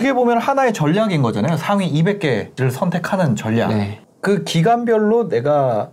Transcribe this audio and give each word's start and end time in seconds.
어떻게 0.00 0.14
보면 0.14 0.38
하나의 0.38 0.72
전략인 0.72 1.20
거잖아요. 1.20 1.58
상위 1.58 1.92
200개를 1.92 2.70
선택하는 2.70 3.36
전략. 3.36 3.68
네. 3.68 4.00
그 4.22 4.44
기간별로 4.44 5.28
내가 5.28 5.90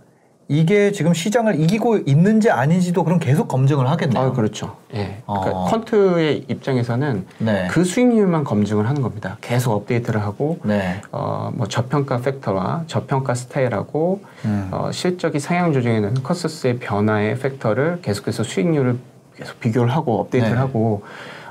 이게 0.50 0.92
지금 0.92 1.12
시장을 1.12 1.60
이기고 1.60 1.98
있는지 2.06 2.50
아닌지도 2.50 3.04
그럼 3.04 3.18
계속 3.18 3.48
검증을 3.48 3.86
하겠네요. 3.90 4.24
아, 4.24 4.32
그렇죠. 4.32 4.76
예. 4.94 5.22
그러니까 5.26 5.50
어. 5.50 5.68
퀀트의 5.70 6.50
입장에서는 6.50 7.26
네. 7.36 7.68
그 7.70 7.84
수익률만 7.84 8.44
검증을 8.44 8.88
하는 8.88 9.02
겁니다. 9.02 9.36
계속 9.42 9.74
업데이트를 9.74 10.22
하고 10.22 10.58
네. 10.62 11.02
어, 11.12 11.50
뭐 11.52 11.66
저평가 11.66 12.22
팩터와 12.22 12.84
저평가 12.86 13.34
스타일하고 13.34 14.22
음. 14.46 14.68
어, 14.70 14.90
실적이 14.90 15.38
상향 15.38 15.74
조정에는 15.74 16.22
커스스의 16.22 16.78
변화의 16.78 17.38
팩터를 17.38 17.98
계속해서 18.00 18.42
수익률을 18.42 18.96
계속 19.36 19.60
비교를 19.60 19.90
하고 19.94 20.18
업데이트를 20.20 20.54
네. 20.54 20.60
하고 20.60 21.02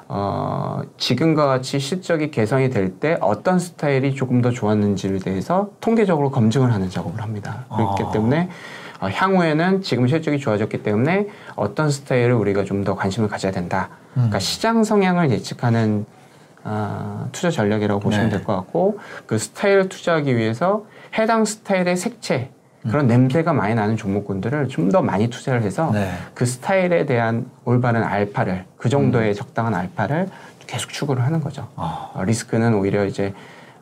어, 0.09 0.81
지금과 0.97 1.45
같이 1.47 1.79
실적이 1.79 2.31
개선이 2.31 2.69
될 2.69 2.99
때 2.99 3.17
어떤 3.21 3.59
스타일이 3.59 4.15
조금 4.15 4.41
더 4.41 4.51
좋았는지에 4.51 5.19
대해서 5.19 5.69
통계적으로 5.81 6.31
검증을 6.31 6.73
하는 6.73 6.89
작업을 6.89 7.21
합니다. 7.21 7.65
그렇기 7.75 8.03
아. 8.03 8.11
때문에 8.11 8.49
어, 9.01 9.07
향후에는 9.09 9.81
지금 9.81 10.07
실적이 10.07 10.39
좋아졌기 10.39 10.81
때문에 10.83 11.27
어떤 11.55 11.89
스타일을 11.91 12.33
우리가 12.33 12.63
좀 12.63 12.83
더 12.83 12.95
관심을 12.95 13.27
가져야 13.27 13.51
된다. 13.51 13.89
그러니까 14.13 14.37
음. 14.37 14.39
시장 14.39 14.83
성향을 14.83 15.29
예측하는 15.31 16.05
아, 16.63 17.27
투자 17.31 17.49
전략이라고 17.49 17.99
보시면 17.99 18.29
네. 18.29 18.37
될것 18.37 18.55
같고 18.55 18.99
그 19.25 19.37
스타일을 19.37 19.89
투자하기 19.89 20.35
위해서 20.35 20.85
해당 21.17 21.45
스타일의 21.45 21.95
색채 21.97 22.49
그런 22.89 23.07
냄새가 23.07 23.53
많이 23.53 23.75
나는 23.75 23.97
종목군들을 23.97 24.67
좀 24.69 24.87
더 24.87 25.01
많이 25.01 25.29
투자를 25.29 25.63
해서 25.63 25.91
네. 25.91 26.09
그 26.33 26.45
스타일에 26.45 27.05
대한 27.05 27.45
올바른 27.65 28.03
알파를 28.03 28.63
그 28.77 28.87
정도의 28.87 29.35
적당한 29.35 29.73
알파를 29.75 30.29
계속 30.65 30.91
추구를 30.91 31.25
하는 31.25 31.41
거죠. 31.41 31.67
아. 31.75 32.11
어, 32.13 32.23
리스크는 32.23 32.73
오히려 32.73 33.05
이제 33.05 33.33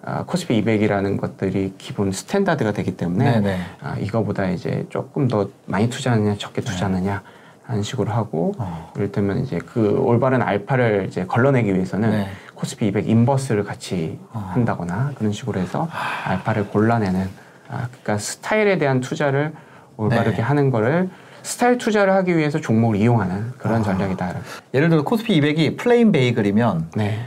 아, 0.04 0.24
코스피 0.24 0.64
200이라는 0.64 1.20
것들이 1.20 1.74
기본 1.78 2.12
standard가 2.12 2.72
되기 2.72 2.98
때문에 2.98 3.40
네네. 3.40 3.60
아, 3.82 3.96
이거보다 4.00 4.48
이제 4.50 4.86
조금 4.90 5.28
더 5.28 5.50
많이 5.68 5.90
투자하느냐 5.90 6.36
적게 6.40 6.62
투자하느냐 6.62 7.22
하는 7.64 7.84
식으로 7.84 8.12
하고 8.12 8.54
네. 8.58 8.66
어. 8.68 8.92
이를테면 8.96 9.40
이제 9.44 9.60
그 9.60 9.98
올바른 10.00 10.42
알파를 10.42 11.06
이제 11.08 11.26
걸러내기 11.26 11.74
위해서는 11.74 12.10
네. 12.12 12.30
코스피 12.56 12.88
200 12.88 13.08
inverse를 13.10 13.64
같이 13.64 14.20
어. 14.32 14.52
한다거나 14.54 15.12
그런 15.16 15.32
식으로 15.32 15.60
해서 15.60 15.88
알파를 16.26 16.68
골라내는 16.70 17.45
아, 17.70 17.88
그러니까 17.90 18.18
스타일에 18.18 18.78
대한 18.78 19.00
투자를 19.00 19.54
올바르게 19.98 20.38
네. 20.38 20.42
하는 20.44 20.70
거를 20.70 21.10
스타일 21.42 21.78
투자를 21.78 22.14
하기 22.14 22.36
위해서 22.38 22.60
종목을 22.60 22.98
이용하는 22.98 23.54
그런 23.58 23.82
아. 23.82 23.84
전략이다. 23.84 24.36
예를 24.74 24.90
들어 24.90 25.04
코스피 25.04 25.40
200이 25.40 25.78
plain 25.78 26.12
베이글이면 26.12 26.92
네. 26.96 27.20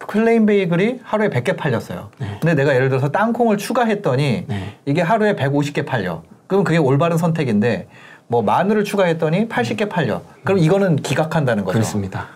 plain 0.00 0.44
베이글이 0.46 1.00
하루에 1.04 1.28
100개 1.30 1.56
팔렸어요. 1.56 2.10
네. 2.18 2.38
근데 2.40 2.54
내가 2.54 2.74
예를 2.74 2.88
들어서 2.88 3.10
땅콩을 3.10 3.58
추가했더니 3.58 4.44
네. 4.48 4.76
이게 4.86 5.02
하루에 5.02 5.36
150개 5.36 5.86
팔려. 5.86 6.22
그럼 6.46 6.64
그게 6.64 6.78
올바른 6.78 7.16
선택인데 7.16 7.86
뭐 8.26 8.42
마늘을 8.42 8.84
추가했더니 8.84 9.48
80개 9.48 9.88
팔려. 9.88 10.22
그럼 10.44 10.58
이거는 10.58 10.96
기각한다는 10.96 11.64
거죠. 11.64 11.74
그렇습니다. 11.74 12.26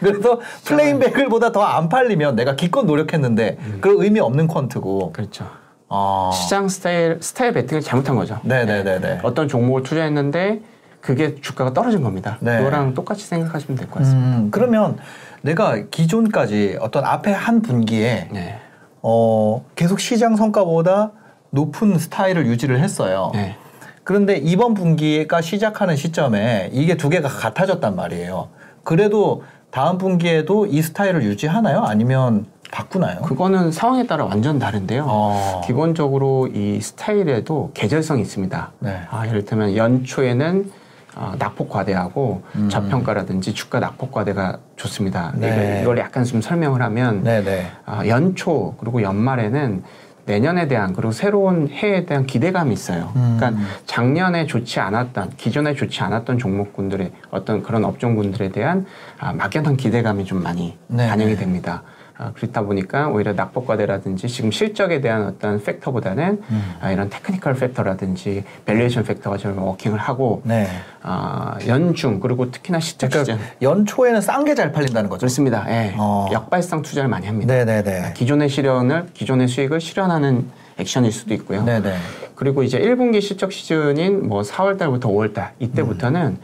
그래서 0.00 0.40
plain 0.66 0.98
베이글보다 0.98 1.52
더 1.52 1.62
안 1.62 1.88
팔리면 1.88 2.34
내가 2.36 2.56
기껏 2.56 2.84
노력했는데 2.84 3.58
그런 3.80 4.02
의미 4.02 4.18
없는 4.20 4.48
quant고. 4.48 5.12
그렇죠. 5.12 5.48
아. 5.94 6.30
시장 6.32 6.68
스타일 6.68 7.18
스타일 7.20 7.52
베팅을 7.52 7.82
잘못한 7.82 8.16
거죠. 8.16 8.40
네네네 8.44 9.00
네. 9.00 9.20
어떤 9.22 9.46
종목을 9.46 9.82
투자했는데 9.82 10.60
그게 11.02 11.34
주가가 11.40 11.74
떨어진 11.74 12.02
겁니다. 12.02 12.38
네. 12.40 12.58
그거랑 12.58 12.94
똑같이 12.94 13.26
생각하시면 13.26 13.76
될 13.76 13.88
것 13.90 13.98
같습니다. 13.98 14.38
음, 14.38 14.48
그러면 14.50 14.96
내가 15.42 15.76
기존까지 15.90 16.78
어떤 16.80 17.04
앞에 17.04 17.32
한 17.32 17.60
분기에 17.60 18.28
네. 18.32 18.58
어, 19.02 19.64
계속 19.74 20.00
시장 20.00 20.36
성과보다 20.36 21.10
높은 21.50 21.98
스타일을 21.98 22.46
유지를 22.46 22.80
했어요. 22.80 23.30
네. 23.34 23.56
그런데 24.04 24.36
이번 24.36 24.74
분기가 24.74 25.40
시작하는 25.42 25.96
시점에 25.96 26.70
이게 26.72 26.96
두 26.96 27.08
개가 27.08 27.28
같아졌단 27.28 27.94
말이에요. 27.94 28.48
그래도 28.82 29.42
다음 29.70 29.98
분기에도 29.98 30.66
이 30.66 30.82
스타일을 30.82 31.22
유지하나요? 31.24 31.82
아니면 31.82 32.46
바꾸나요? 32.72 33.20
그거는 33.20 33.70
상황에 33.70 34.06
따라 34.06 34.24
완전 34.24 34.58
다른데요. 34.58 35.04
어. 35.06 35.60
기본적으로 35.64 36.48
이 36.48 36.80
스타일에도 36.80 37.70
계절성이 37.74 38.22
있습니다. 38.22 38.72
네. 38.80 39.02
아, 39.10 39.26
이를테면 39.26 39.76
연초에는 39.76 40.72
아, 41.14 41.36
낙폭 41.38 41.68
과대하고 41.68 42.42
음. 42.54 42.68
저평가라든지 42.70 43.52
주가 43.52 43.78
낙폭 43.78 44.10
과대가 44.10 44.58
좋습니다. 44.76 45.32
네. 45.36 45.80
이걸, 45.82 45.98
약간 45.98 46.24
좀 46.24 46.40
설명을 46.40 46.80
하면 46.80 47.22
네네. 47.22 47.66
아, 47.84 48.06
연초 48.06 48.74
그리고 48.78 49.02
연말에는 49.02 49.82
내년에 50.24 50.68
대한 50.68 50.94
그리고 50.94 51.12
새로운 51.12 51.68
해에 51.68 52.06
대한 52.06 52.26
기대감이 52.26 52.72
있어요. 52.72 53.12
음. 53.16 53.36
그러니까 53.38 53.62
작년에 53.84 54.46
좋지 54.46 54.80
않았던 54.80 55.32
기존에 55.36 55.74
좋지 55.74 56.00
않았던 56.00 56.38
종목군들의 56.38 57.12
어떤 57.30 57.62
그런 57.62 57.84
업종군들에 57.84 58.48
대한 58.50 58.86
아, 59.18 59.34
막연한 59.34 59.76
기대감이 59.76 60.24
좀 60.24 60.42
많이 60.42 60.78
네, 60.86 61.06
반영이 61.08 61.32
네. 61.34 61.36
됩니다. 61.36 61.82
아, 62.22 62.32
그렇다 62.34 62.62
보니까 62.62 63.08
오히려 63.08 63.32
낙폭과대라든지 63.32 64.28
지금 64.28 64.52
실적에 64.52 65.00
대한 65.00 65.26
어떤 65.26 65.60
factor보다는 65.62 66.40
음. 66.48 66.74
아, 66.80 66.92
이런 66.92 67.10
technical 67.10 67.54
factor라든지 67.54 68.44
valuation 68.64 69.02
factor가 69.02 69.38
좀 69.38 69.58
working을 69.58 69.98
하고 69.98 70.40
네. 70.44 70.68
아, 71.02 71.56
연중 71.66 72.20
그리고 72.20 72.50
특히나 72.52 72.78
시적 72.78 73.10
그러니까 73.10 73.34
시즌 73.34 73.46
연초에는 73.60 74.20
싼 74.20 74.44
게 74.44 74.52
잘 74.54 74.70
팔린다는 74.70 75.08
거죠. 75.10 75.20
그렇습니다. 75.20 75.64
예. 75.68 75.94
어. 75.96 76.28
역발상 76.30 76.82
투자를 76.82 77.08
많이 77.08 77.26
합니다. 77.26 77.52
네네네. 77.54 78.12
기존의 78.14 78.48
실현을 78.50 79.06
기존의 79.14 79.48
수익을 79.48 79.80
실현하는 79.80 80.46
액션일 80.78 81.10
수도 81.10 81.34
있고요. 81.34 81.64
네네. 81.64 81.94
그리고 82.36 82.62
이제 82.62 82.78
1분기 82.78 83.20
실적 83.20 83.50
시즌인 83.52 84.28
뭐 84.28 84.42
4월 84.42 84.78
달부터 84.78 85.08
5월 85.08 85.32
달 85.34 85.52
이때부터는 85.58 86.36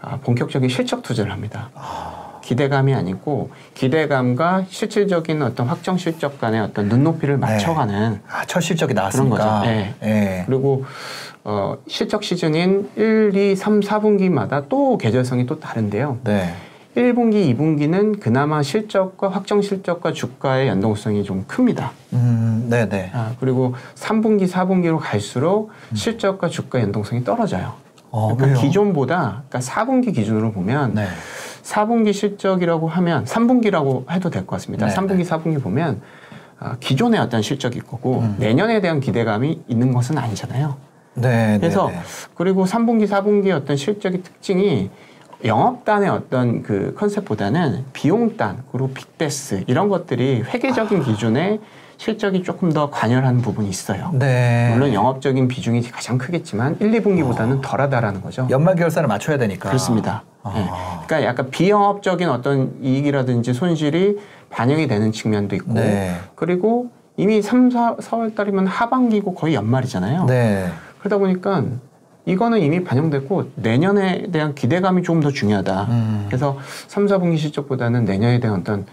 아, 0.00 0.18
본격적인 0.18 0.68
실적 0.68 1.02
투자를 1.02 1.32
합니다. 1.32 1.70
기대감이 2.44 2.94
아니고 2.94 3.50
기대감과 3.72 4.66
실질적인 4.68 5.42
어떤 5.42 5.66
확정 5.66 5.96
실적 5.96 6.38
간의 6.38 6.60
어떤 6.60 6.88
눈높이를 6.88 7.38
맞춰가는 7.38 8.20
아, 8.28 8.44
첫 8.44 8.60
실적이 8.60 8.92
나왔으니까. 8.92 9.36
그런 9.36 9.60
거죠. 9.60 9.66
네. 9.66 9.94
예. 10.02 10.42
그리고 10.46 10.84
어, 11.42 11.78
실적 11.86 12.22
시즌인 12.22 12.90
1, 12.96 13.34
2, 13.34 13.56
3, 13.56 13.80
4분기마다 13.80 14.66
또 14.68 14.98
계절성이 14.98 15.46
또 15.46 15.58
다른데요. 15.58 16.18
네. 16.24 16.54
1분기, 16.96 17.56
2분기는 17.56 18.20
그나마 18.20 18.62
실적과 18.62 19.28
확정 19.28 19.62
실적과 19.62 20.12
주가의 20.12 20.68
연동성이 20.68 21.24
좀 21.24 21.44
큽니다. 21.48 21.92
음, 22.12 22.66
네네. 22.68 23.10
아, 23.14 23.32
그리고 23.40 23.74
3분기, 23.96 24.48
4분기로 24.48 24.98
갈수록 25.00 25.70
실적과 25.94 26.48
주가 26.48 26.80
연동성이 26.80 27.24
떨어져요. 27.24 27.72
어, 28.10 28.36
그러니까 28.36 28.46
왜요? 28.46 28.68
기존보다 28.68 29.42
그러니까 29.48 29.58
4분기 29.58 30.14
기준으로 30.14 30.52
보면 30.52 30.94
네. 30.94 31.08
4분기 31.64 32.12
실적이라고 32.12 32.88
하면 32.88 33.24
3분기라고 33.24 34.10
해도 34.10 34.30
될 34.30 34.46
것 34.46 34.56
같습니다. 34.56 34.86
네, 34.86 34.94
3분기, 34.94 35.24
4분기 35.26 35.62
보면 35.62 36.00
아, 36.60 36.76
기존의 36.78 37.18
어떤 37.20 37.42
실적일 37.42 37.82
거고 37.82 38.20
음. 38.20 38.36
내년에 38.38 38.80
대한 38.80 39.00
기대감이 39.00 39.62
있는 39.66 39.92
것은 39.92 40.18
아니잖아요. 40.18 40.76
네. 41.14 41.58
그래서 41.60 41.88
네네. 41.88 42.00
그리고 42.34 42.64
3분기, 42.64 43.08
4분기 43.08 43.50
어떤 43.50 43.76
실적의 43.76 44.22
특징이 44.22 44.90
영업단의 45.44 46.08
어떤 46.08 46.62
그 46.62 46.94
컨셉보다는 46.96 47.84
비용단 47.92 48.62
그리고 48.70 48.90
빅데스 48.92 49.64
이런 49.66 49.88
것들이 49.88 50.42
회계적인 50.42 51.02
기준에 51.02 51.60
실적이 51.96 52.42
조금 52.42 52.72
더 52.72 52.90
관여한 52.90 53.40
부분이 53.40 53.68
있어요. 53.68 54.10
네. 54.14 54.70
물론 54.72 54.92
영업적인 54.92 55.48
비중이 55.48 55.82
가장 55.90 56.18
크겠지만 56.18 56.76
1, 56.80 56.90
2분기보다는 56.90 57.62
덜하다라는 57.62 58.20
거죠. 58.20 58.46
연말 58.50 58.76
결산을 58.76 59.08
맞춰야 59.08 59.38
되니까. 59.38 59.68
그렇습니다. 59.68 60.24
아. 60.42 60.52
예. 60.56 61.06
그러니까 61.06 61.28
약간 61.28 61.50
비영업적인 61.50 62.28
어떤 62.28 62.74
이익이라든지 62.82 63.54
손실이 63.54 64.18
반영이 64.50 64.86
되는 64.86 65.12
측면도 65.12 65.56
있고 65.56 65.72
네. 65.74 66.16
그리고 66.34 66.90
이미 67.16 67.42
3, 67.42 67.70
4, 67.70 67.96
4월 67.96 68.34
달이면 68.34 68.66
하반기고 68.66 69.34
거의 69.34 69.54
연말이잖아요. 69.54 70.26
네. 70.26 70.68
그러다 70.98 71.18
보니까 71.18 71.64
이거는 72.26 72.60
이미 72.60 72.82
반영됐고 72.82 73.52
내년에 73.56 74.30
대한 74.32 74.54
기대감이 74.54 75.02
조금 75.02 75.20
더 75.20 75.30
중요하다. 75.30 75.82
음. 75.90 76.24
그래서 76.26 76.58
3, 76.88 77.06
4분기 77.06 77.38
실적보다는 77.38 78.04
내년에 78.04 78.40
대한 78.40 78.60
어떤 78.60 78.86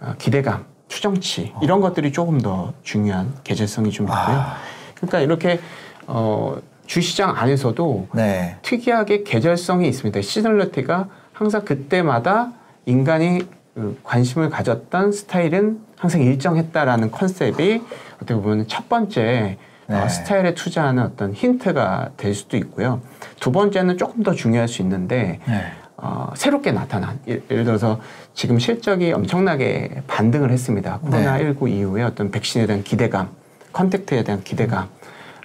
어, 0.00 0.14
기대감 0.18 0.64
추정치 0.88 1.52
이런 1.62 1.80
것들이 1.80 2.12
조금 2.12 2.40
더 2.40 2.72
중요한 2.82 3.34
계절성이 3.44 3.90
좀 3.90 4.06
있고요. 4.06 4.18
아. 4.18 4.56
그러니까 4.96 5.20
이렇게 5.20 5.60
어, 6.06 6.56
주시장 6.86 7.36
안에서도 7.36 8.08
네. 8.14 8.56
특이하게 8.62 9.22
계절성이 9.22 9.88
있습니다. 9.88 10.20
시즌러티가 10.22 11.08
항상 11.32 11.64
그때마다 11.64 12.52
인간이 12.86 13.46
그 13.74 13.98
관심을 14.02 14.50
가졌던 14.50 15.12
스타일은 15.12 15.80
항상 15.96 16.22
일정했다라는 16.22 17.10
컨셉이 17.10 17.82
어떻게 18.16 18.34
보면 18.34 18.66
첫 18.66 18.88
번째 18.88 19.58
네. 19.86 19.94
어, 19.94 20.08
스타일에 20.08 20.54
투자하는 20.54 21.02
어떤 21.02 21.32
힌트가 21.32 22.10
될 22.16 22.34
수도 22.34 22.56
있고요. 22.56 23.00
두 23.40 23.52
번째는 23.52 23.96
조금 23.98 24.22
더 24.22 24.32
중요할 24.32 24.68
수 24.68 24.82
있는데 24.82 25.40
네. 25.46 25.64
어, 25.96 26.30
새롭게 26.34 26.72
나타난 26.72 27.18
예- 27.28 27.40
예를 27.50 27.64
들어서 27.64 28.00
지금 28.38 28.60
실적이 28.60 29.10
엄청나게 29.10 30.02
반등을 30.06 30.52
했습니다. 30.52 31.00
코로나19 31.04 31.72
이후에 31.72 32.04
어떤 32.04 32.30
백신에 32.30 32.66
대한 32.66 32.84
기대감, 32.84 33.30
contact에 33.72 34.22
대한 34.22 34.44
기대감. 34.44 34.86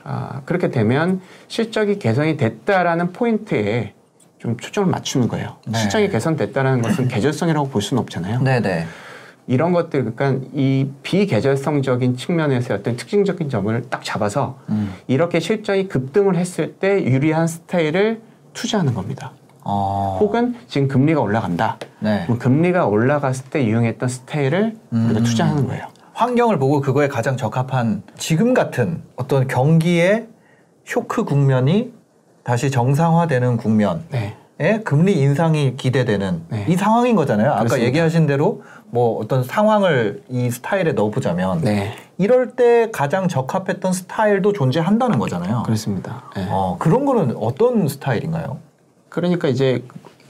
아, 0.04 0.42
그렇게 0.46 0.70
되면 0.70 1.20
실적이 1.48 1.98
개선이 1.98 2.38
됐다라는 2.38 3.12
포인트에 3.12 3.96
좀 4.38 4.58
초점을 4.58 4.92
맞추는 4.92 5.28
거예요. 5.28 5.56
네. 5.66 5.80
실적이 5.80 6.10
개선됐다라는 6.10 6.84
것은 6.84 7.08
계절성이라고 7.08 7.70
볼 7.70 7.82
수는 7.82 8.00
없잖아요. 8.04 8.42
네네. 8.42 8.86
이런 9.48 9.72
것들, 9.72 10.14
그러니까 10.14 10.46
이 10.54 10.88
비계절성적인 11.02 12.16
측면에서 12.16 12.76
어떤 12.76 12.96
특징적인 12.96 13.50
점을 13.50 13.82
딱 13.90 14.04
잡아서 14.04 14.60
음. 14.70 14.94
이렇게 15.08 15.40
실적이 15.40 15.88
급등을 15.88 16.36
했을 16.36 16.74
때 16.74 17.04
유리한 17.04 17.48
스타일을 17.48 18.22
투자하는 18.54 18.94
겁니다. 18.94 19.32
어. 19.66 20.18
혹은 20.20 20.56
지금 20.68 20.88
금리가 20.88 21.22
올라간다. 21.22 21.78
네. 22.00 22.24
그럼 22.26 22.40
금리가 22.40 22.86
올라갔을 22.86 23.46
때 23.50 23.66
유용했던 23.66 24.10
스타일을 24.10 24.76
우리가 24.92 25.20
음. 25.20 25.24
투자하는 25.24 25.68
거예요. 25.68 25.88
환경을 26.14 26.60
보고 26.60 26.82
그거에 26.82 27.08
가장 27.08 27.38
적합한 27.38 28.04
지금 28.18 28.54
같은 28.54 29.02
어떤 29.16 29.48
경기의 29.48 30.28
쇼크 30.86 31.24
국면이 31.24 31.92
다시 32.44 32.70
정상화되는 32.70 33.58
국면 33.58 34.04
에 34.14 34.36
네. 34.58 34.80
금리 34.84 35.14
인상이 35.14 35.76
기대되는 35.78 36.44
네. 36.50 36.66
이 36.70 36.76
상황인 36.76 37.16
거잖아요. 37.16 37.50
아까 37.52 37.60
그렇습니다. 37.62 37.88
얘기하신 37.88 38.28
대로 38.28 38.62
뭐 38.92 39.18
어떤 39.20 39.44
상황을 39.44 40.22
이 40.30 40.52
스타일에 40.52 40.92
넣어보자면 40.92 41.62
네. 41.62 41.94
이럴 42.20 42.52
때 42.52 42.92
가장 42.92 43.28
적합했던 43.28 43.92
스타일도 43.94 44.54
존재한다는 44.54 45.18
거잖아요. 45.18 45.64
그렇습니다. 45.66 46.24
네. 46.36 46.46
어, 46.50 46.76
그런 46.80 47.06
거는 47.06 47.36
어떤 47.38 47.88
스타일인가요? 47.88 48.60
그러니까 49.14 49.48
이제 49.48 49.84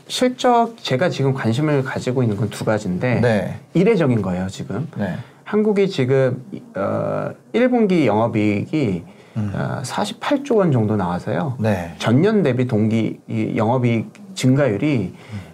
실적 0.07 0.75
제가 0.77 1.09
지금 1.09 1.33
관심을 1.33 1.83
가지고 1.83 2.21
있는 2.21 2.35
건 2.35 2.49
두 2.49 2.65
가지인데 2.65 3.21
네. 3.21 3.59
이례적인 3.73 4.21
거예요 4.21 4.47
지금 4.49 4.87
네. 4.97 5.15
한국이 5.45 5.89
지금 5.89 6.43
어 6.75 7.31
1분기 7.53 8.05
영업이익이 8.05 9.03
음. 9.37 9.51
어, 9.55 9.81
48조 9.83 10.57
원 10.57 10.71
정도 10.73 10.97
나와서요 10.97 11.55
네. 11.59 11.95
전년 11.97 12.43
대비 12.43 12.67
동기 12.67 13.21
이 13.29 13.53
영업이익 13.55 14.11
증가율이 14.35 15.13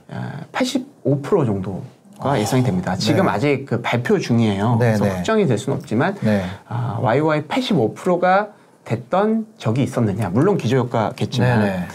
어, 0.09 0.31
85% 0.51 1.45
정도가 1.45 2.39
예상이 2.39 2.63
됩니다. 2.63 2.95
지금 2.95 3.25
네. 3.25 3.31
아직 3.31 3.65
그 3.67 3.79
발표 3.81 4.17
중이에요. 4.17 4.77
네, 4.79 4.87
그래서 4.87 5.05
네. 5.05 5.11
확정이 5.11 5.45
될 5.45 5.59
수는 5.59 5.77
없지만 5.77 6.15
네. 6.21 6.43
아, 6.67 6.97
YY 7.01 7.43
85%가 7.43 8.47
됐던 8.85 9.45
적이 9.59 9.83
있었느냐? 9.83 10.29
물론 10.31 10.57
기저효과겠지만 10.57 11.59
네네. 11.59 11.87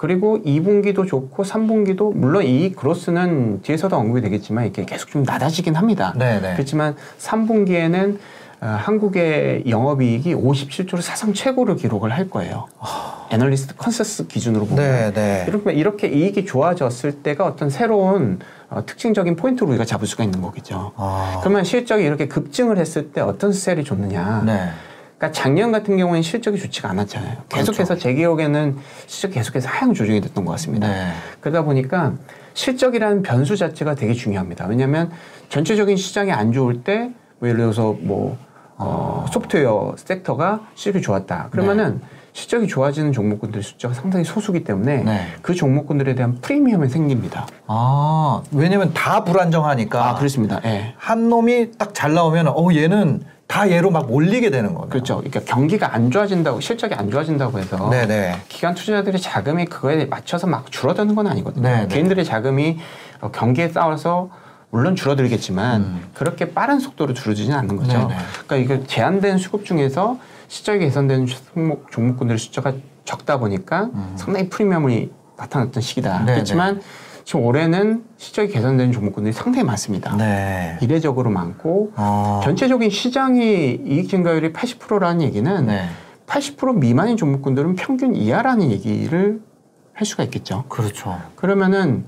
그리고 0.00 0.38
2분기도 0.42 1.06
좋고 1.06 1.42
3분기도 1.42 2.14
물론 2.16 2.42
이 2.44 2.72
growth는 2.72 3.60
뒤에서도 3.60 3.94
언급이 3.94 4.22
되겠지만 4.22 4.64
이게 4.64 4.86
계속 4.86 5.10
좀 5.10 5.24
낮아지긴 5.24 5.74
합니다. 5.74 6.14
네네. 6.16 6.54
그렇지만 6.54 6.96
3분기에는 7.18 8.16
어, 8.62 8.66
한국의 8.66 9.64
영업이익이 9.68 10.34
57조를 10.34 11.02
사상 11.02 11.34
최고를 11.34 11.76
기록을 11.76 12.12
할 12.12 12.30
거예요. 12.30 12.66
애널리스트 13.30 13.76
컨센서스 13.76 14.26
기준으로 14.26 14.64
보면 14.64 14.82
아. 14.82 15.10
네네. 15.10 15.44
이렇게 15.48 15.72
이렇게 15.74 16.08
이익이 16.08 16.46
좋아졌을 16.46 17.22
때가 17.22 17.44
어떤 17.44 17.68
새로운 17.68 18.38
어, 18.70 18.86
특징적인 18.86 19.36
포인트로 19.36 19.68
우리가 19.68 19.84
잡을 19.84 20.06
수가 20.06 20.24
있는 20.24 20.40
거겠죠. 20.40 20.92
아. 20.96 21.40
그러면 21.42 21.64
실적이 21.64 22.04
이렇게 22.04 22.26
급증을 22.26 22.78
했을 22.78 23.12
때 23.12 23.20
어떤 23.20 23.52
스타일이 23.52 23.84
좋느냐? 23.84 24.44
네. 24.46 24.70
그러니까 25.20 25.32
작년 25.32 25.70
같은 25.70 25.98
경우에는 25.98 26.22
실적이 26.22 26.58
좋지가 26.58 26.88
않았잖아요. 26.88 27.36
계속해서 27.50 27.96
제 27.98 28.14
기억에는 28.14 28.78
실적 29.06 29.32
계속해서 29.32 29.68
하향 29.68 29.92
조정이 29.92 30.18
됐던 30.22 30.46
것 30.46 30.52
같습니다. 30.52 30.88
네. 30.88 31.12
그러다 31.40 31.62
보니까 31.62 32.14
실적이라는 32.54 33.20
변수 33.22 33.54
자체가 33.54 33.96
되게 33.96 34.14
중요합니다. 34.14 34.64
왜냐하면 34.66 35.10
전체적인 35.50 35.98
시장이 35.98 36.32
안 36.32 36.52
좋을 36.52 36.82
때, 36.84 37.10
뭐 37.38 37.50
예를 37.50 37.60
들어서 37.60 37.94
뭐 38.00 38.38
어, 38.78 39.26
소프트웨어 39.30 39.94
섹터가 39.98 40.60
실적이 40.74 41.02
좋았다. 41.02 41.48
그러면은 41.50 42.00
실적이 42.32 42.66
좋아지는 42.66 43.12
종목군들 43.12 43.62
숫자가 43.62 43.92
상당히 43.92 44.24
소수기 44.24 44.64
때문에 44.64 45.02
네. 45.02 45.26
그 45.42 45.54
종목군들에 45.54 46.14
대한 46.14 46.40
프리미엄이 46.40 46.88
생깁니다. 46.88 47.46
아, 47.66 48.40
왜냐면 48.52 48.94
다 48.94 49.22
불안정하니까. 49.24 50.08
아, 50.10 50.14
그렇습니다. 50.14 50.62
예. 50.64 50.94
한 50.96 51.28
놈이 51.28 51.72
딱 51.76 51.92
잘 51.92 52.14
나오면, 52.14 52.48
어, 52.48 52.72
얘는 52.72 53.22
다 53.50 53.68
얘로 53.68 53.90
막 53.90 54.06
몰리게 54.06 54.50
되는 54.50 54.74
거네요. 54.74 54.88
그렇죠. 54.90 55.16
그러니까 55.16 55.40
경기가 55.40 55.92
안 55.92 56.12
좋아진다고 56.12 56.60
실적이 56.60 56.94
안 56.94 57.10
좋아진다고 57.10 57.58
해서 57.58 57.90
네네. 57.90 58.42
기관 58.48 58.76
투자자들의 58.76 59.20
자금이 59.20 59.64
그거에 59.64 60.04
맞춰서 60.04 60.46
막 60.46 60.70
줄어드는 60.70 61.16
건 61.16 61.26
아니거든요. 61.26 61.68
네, 61.68 61.80
네. 61.80 61.88
개인들의 61.88 62.24
자금이 62.24 62.78
어, 63.20 63.32
경기에 63.32 63.68
싸워서 63.70 64.30
물론 64.70 64.94
줄어들겠지만 64.94 65.80
음. 65.80 66.08
그렇게 66.14 66.54
빠른 66.54 66.78
속도로 66.78 67.12
줄어들지는 67.12 67.58
않는 67.58 67.76
거죠. 67.76 67.98
네, 67.98 68.06
네. 68.06 68.16
그러니까 68.46 68.56
이게 68.56 68.86
제한된 68.86 69.38
수급 69.38 69.64
중에서 69.64 70.18
실적이 70.46 70.84
개선되는 70.84 71.26
종목, 71.26 71.90
종목군들의 71.90 72.38
숫자가 72.38 72.74
적다 73.04 73.38
보니까 73.38 73.90
상당히 74.14 74.48
프리미엄이 74.48 75.10
나타났던 75.36 75.82
시기다. 75.82 76.18
음. 76.18 76.26
네, 76.26 76.34
그렇지만 76.34 76.80
지금 77.30 77.44
올해는 77.44 78.02
실적이 78.16 78.52
개선되는 78.52 78.90
종목군들이 78.90 79.32
상당히 79.32 79.64
많습니다. 79.64 80.16
네. 80.16 80.76
이례적으로 80.80 81.30
많고 81.30 81.92
어. 81.94 82.40
전체적인 82.42 82.90
시장이 82.90 83.82
이익 83.86 84.08
증가율이 84.08 84.52
80%라는 84.52 85.22
얘기는 85.22 85.64
네. 85.64 85.88
80% 86.26 86.78
미만인 86.78 87.16
종목군들은 87.16 87.76
평균 87.76 88.16
이하라는 88.16 88.72
얘기를 88.72 89.40
할 89.92 90.06
수가 90.08 90.24
있겠죠. 90.24 90.64
그렇죠. 90.68 91.20
그러면은 91.36 92.04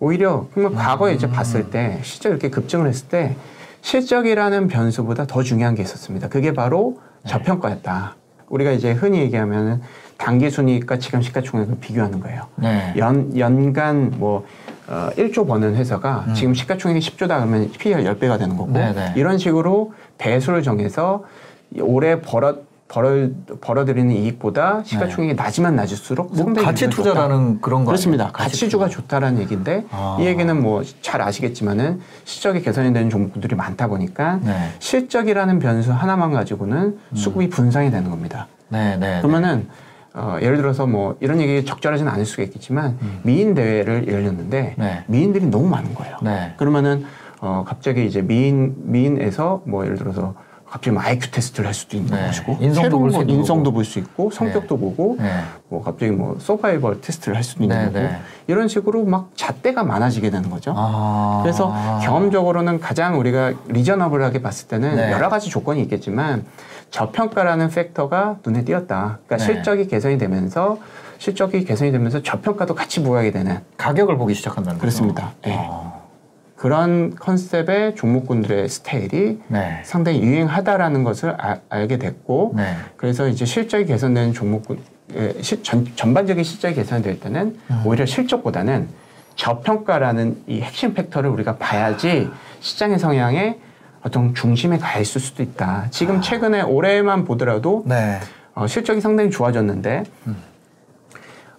오히려 0.00 0.46
그러면 0.54 0.74
과거에 0.74 1.12
음. 1.12 1.16
이제 1.16 1.28
봤을 1.28 1.68
때 1.68 2.00
실적 2.02 2.30
이렇게 2.30 2.48
급증을 2.48 2.88
했을 2.88 3.08
때 3.08 3.36
실적이라는 3.82 4.68
변수보다 4.68 5.26
더 5.26 5.42
중요한 5.42 5.74
게 5.74 5.82
있었습니다. 5.82 6.30
그게 6.30 6.54
바로 6.54 6.98
네. 7.24 7.30
저평가였다. 7.30 8.16
우리가 8.48 8.70
이제 8.70 8.92
흔히 8.92 9.18
얘기하면은 9.18 9.82
단기 10.22 10.50
순이익과 10.50 10.98
지금 11.00 11.20
시가총액을 11.20 11.78
비교하는 11.80 12.20
거예요. 12.20 12.42
네. 12.54 12.94
연, 12.96 13.36
연간 13.36 14.12
뭐, 14.18 14.46
어, 14.86 15.08
1조 15.16 15.48
버는 15.48 15.74
회사가 15.74 16.26
지금 16.34 16.54
시가총액이 16.54 17.00
10조다 17.00 17.26
그러면 17.28 17.68
PE가 17.76 18.00
10배가 18.02 18.38
되는 18.38 18.56
거고 18.56 18.68
음. 18.68 18.72
네네. 18.74 19.14
이런 19.16 19.36
식으로 19.38 19.92
배수를 20.18 20.62
정해서 20.62 21.24
올해 21.80 22.20
벌어, 22.20 22.58
벌어, 22.86 23.30
벌어들이는 23.60 24.12
이익보다 24.14 24.82
시가총액이 24.84 25.34
낮으면 25.34 25.74
낮을수록 25.74 26.36
뭐 26.36 26.52
가치 26.54 26.84
기분이 26.86 26.94
좋다. 26.94 27.08
투자라는 27.10 27.60
그런 27.60 27.80
거. 27.80 27.86
그렇습니다. 27.86 28.24
아니에요? 28.26 28.32
가치 28.32 28.50
가치주가 28.60 28.86
투자. 28.86 29.00
좋다라는 29.00 29.40
얘기인데 29.42 29.86
아. 29.90 30.18
이 30.20 30.26
얘기는 30.26 30.62
뭐 30.62 30.84
잘 31.00 31.20
아시겠지만은 31.20 32.00
실적이 32.24 32.62
개선이 32.62 32.92
되는 32.92 33.10
종목들이 33.10 33.56
많다 33.56 33.88
보니까 33.88 34.38
네. 34.42 34.70
실적이라는 34.78 35.58
변수 35.58 35.90
하나만 35.90 36.30
가지고는 36.30 36.98
수급이 37.14 37.48
분산이 37.48 37.90
되는 37.90 38.08
겁니다. 38.08 38.46
네, 38.68 38.96
네. 38.98 39.18
그러면은 39.20 39.66
어, 40.14 40.36
예를 40.42 40.56
들어서 40.58 40.86
뭐 40.86 41.16
이런 41.20 41.40
얘기 41.40 41.64
적절하지는 41.64 42.10
않을 42.12 42.26
수가 42.26 42.42
있겠지만 42.44 42.98
미인 43.22 43.54
대회를 43.54 44.08
열렸는데 44.08 44.74
음. 44.78 44.82
네. 44.82 45.04
미인들이 45.06 45.46
너무 45.46 45.68
많은 45.68 45.94
거예요. 45.94 46.16
네. 46.22 46.54
그러면은 46.58 47.04
어, 47.40 47.64
갑자기 47.66 48.06
이제 48.06 48.20
미인 48.22 48.74
미인에서 48.78 49.62
뭐 49.66 49.84
예를 49.84 49.96
들어서 49.96 50.34
갑자기 50.68 50.92
뭐 50.94 51.02
IQ 51.02 51.30
테스트를 51.32 51.66
할 51.66 51.74
수도 51.74 51.96
있는 51.98 52.14
네. 52.16 52.26
것이고 52.26 52.56
인성도 52.60 52.98
볼수 52.98 53.16
거 53.18 53.22
있는 53.22 53.34
인성도. 53.36 53.72
볼 53.72 53.84
수 53.84 53.98
있고 53.98 54.30
성격도 54.30 54.78
보고 54.78 55.16
네. 55.18 55.30
뭐 55.68 55.82
갑자기 55.82 56.12
뭐 56.12 56.36
서바이벌 56.38 57.00
테스트를 57.02 57.36
할 57.36 57.42
수도 57.44 57.62
있는 57.64 57.76
네, 57.78 57.84
거고 57.86 57.98
네. 57.98 58.18
이런 58.46 58.68
식으로 58.68 59.04
막 59.04 59.30
잣대가 59.34 59.82
많아지게 59.82 60.30
되는 60.30 60.48
거죠. 60.48 60.72
아. 60.76 61.40
그래서 61.42 61.74
경험적으로는 62.02 62.80
가장 62.80 63.18
우리가 63.18 63.52
리저너블하게 63.68 64.40
봤을 64.40 64.68
때는 64.68 64.96
네. 64.96 65.12
여러 65.12 65.28
가지 65.28 65.50
조건이 65.50 65.80
있겠지만 65.82 66.44
저평가라는 66.92 67.70
팩터가 67.70 68.36
눈에 68.46 68.64
띄었다. 68.64 69.18
그러니까 69.26 69.36
네. 69.38 69.44
실적이 69.44 69.86
개선이 69.88 70.18
되면서 70.18 70.78
실적이 71.18 71.64
개선이 71.64 71.90
되면서 71.90 72.22
저평가도 72.22 72.74
같이 72.74 73.02
부각이 73.02 73.32
되는 73.32 73.58
가격을 73.78 74.16
보기 74.18 74.34
시작한다는 74.34 74.78
거죠. 74.78 74.80
그렇습니다. 74.80 75.32
예. 75.46 75.56
아. 75.58 75.94
그런 76.56 77.14
컨셉의 77.16 77.96
종목군들의 77.96 78.68
스타일이 78.68 79.40
네. 79.48 79.80
상당히 79.84 80.22
유행하다라는 80.22 81.02
것을 81.02 81.34
아- 81.38 81.58
알게 81.70 81.96
됐고 81.98 82.52
네. 82.56 82.76
그래서 82.96 83.26
이제 83.26 83.44
실적이 83.44 83.86
개선되는 83.86 84.32
종목군 84.32 84.78
예, 85.14 85.34
시- 85.40 85.62
전, 85.62 85.86
전반적인 85.96 86.44
실적이 86.44 86.74
개선될 86.76 87.20
때는 87.20 87.58
음. 87.70 87.82
오히려 87.84 88.06
실적보다는 88.06 88.88
저평가라는 89.34 90.42
이 90.46 90.60
핵심 90.60 90.94
팩터를 90.94 91.30
우리가 91.30 91.56
봐야지 91.56 92.28
시장의 92.60 92.98
성향에 92.98 93.58
어떤 94.04 94.34
중심에 94.34 94.78
가 94.78 94.98
있을 94.98 95.20
수도 95.20 95.42
있다. 95.42 95.86
지금 95.90 96.20
최근에 96.20 96.62
올해만 96.62 97.24
보더라도 97.24 97.84
네. 97.86 98.18
어, 98.54 98.66
실적이 98.66 99.00
상당히 99.00 99.30
좋아졌는데 99.30 100.04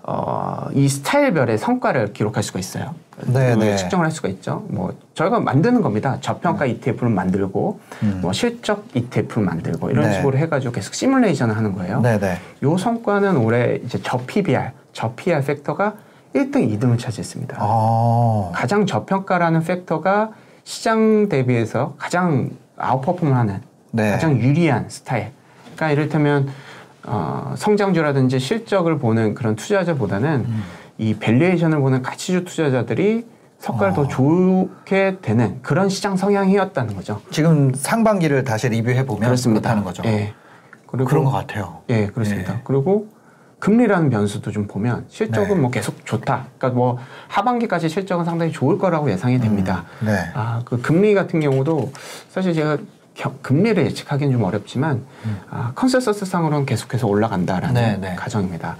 어, 0.04 0.68
이 0.74 0.90
스타일별의 0.90 1.58
성과를 1.58 2.12
기록할 2.12 2.44
수가 2.44 2.60
있어요. 2.60 2.94
네, 3.28 3.54
그걸 3.54 3.60
네. 3.60 3.76
측정을 3.78 4.04
할 4.06 4.12
수가 4.12 4.28
있죠. 4.30 4.66
뭐 4.68 4.94
저희가 5.14 5.40
만드는 5.40 5.82
겁니다. 5.82 6.18
저평가 6.20 6.66
ETF를 6.66 7.10
만들고 7.10 7.80
뭐 8.22 8.34
실적 8.34 8.86
ETF를 8.94 9.44
만들고 9.44 9.90
이런 9.92 10.06
음. 10.06 10.10
네. 10.10 10.16
식으로 10.18 10.38
해가지고 10.38 10.74
계속 10.74 10.94
시뮬레이션을 10.94 11.56
하는 11.56 11.74
거예요. 11.74 12.02
네네. 12.02 12.38
요 12.64 12.78
성과는 12.78 13.38
올해 13.38 13.80
이제 13.86 13.98
저 14.04 14.18
PBR, 14.18 14.72
저 14.92 15.14
PR 15.16 15.46
팩터가 15.46 15.94
1등, 16.36 16.78
2등을 16.78 17.00
차지했습니다. 17.00 17.58
아. 17.60 18.52
가장 18.54 18.86
저평가라는 18.86 19.64
팩터가 19.64 20.32
시장 20.64 21.30
대비해서 21.30 21.96
가장 21.98 22.52
아웃퍼폼하는 22.78 23.62
네. 23.92 24.12
가장 24.12 24.38
유리한 24.40 24.90
스타일. 24.90 25.32
그러니까 25.76 25.92
이를테면 25.92 26.50
어, 27.06 27.54
성장주라든지 27.58 28.40
실적을 28.40 28.98
보는 28.98 29.34
그런 29.34 29.56
투자자보다는 29.56 30.46
음. 30.48 30.64
이 30.98 31.16
valuation을 31.16 31.80
보는 31.80 32.02
가치주 32.02 32.46
투자자들이 32.46 33.26
성과를 33.60 33.94
더 33.94 34.08
좋게 34.08 35.20
되는 35.22 35.62
그런 35.62 35.88
시장 35.90 36.18
성향이었다는 36.18 36.96
거죠. 36.96 37.22
지금 37.32 37.74
상반기를 37.74 38.44
다시 38.44 38.68
리뷰해 38.70 39.06
보면 39.06 39.36
그렇다는 39.36 39.84
거죠. 39.84 40.04
예. 40.06 40.34
그리고 40.86 41.06
그런 41.08 41.24
것 41.24 41.32
같아요. 41.32 41.82
예, 41.90 42.08
그렇습니다. 42.08 42.56
예. 42.56 42.62
그리고 42.64 43.08
금리라는 43.64 44.10
변수도 44.10 44.52
좀 44.52 44.68
보면 44.68 45.06
실적은 45.08 45.48
네. 45.48 45.56
뭐 45.56 45.72
계속 45.72 46.06
좋다. 46.06 46.48
그러니까 46.58 46.78
뭐 46.78 47.00
하반기까지 47.30 47.88
실적은 47.88 48.26
상당히 48.26 48.52
좋을 48.52 48.78
거라고 48.78 49.10
예상이 49.10 49.40
됩니다. 49.40 49.86
네. 50.02 50.12
아, 50.34 50.62
그 50.66 50.82
금리 50.82 51.14
같은 51.14 51.40
경우도 51.40 51.94
사실 52.28 52.54
제가 52.54 52.78
겨- 53.16 53.32
금리를 53.42 53.86
예측하기는 53.86 54.34
좀 54.34 54.44
어렵지만 54.44 55.06
아, 55.50 55.72
컨센서스 55.76 56.26
상으로는 56.26 56.66
계속해서 56.66 57.08
올라간다라는 57.08 57.74
네, 57.74 57.98
네. 58.10 58.16
가정입니다. 58.16 58.76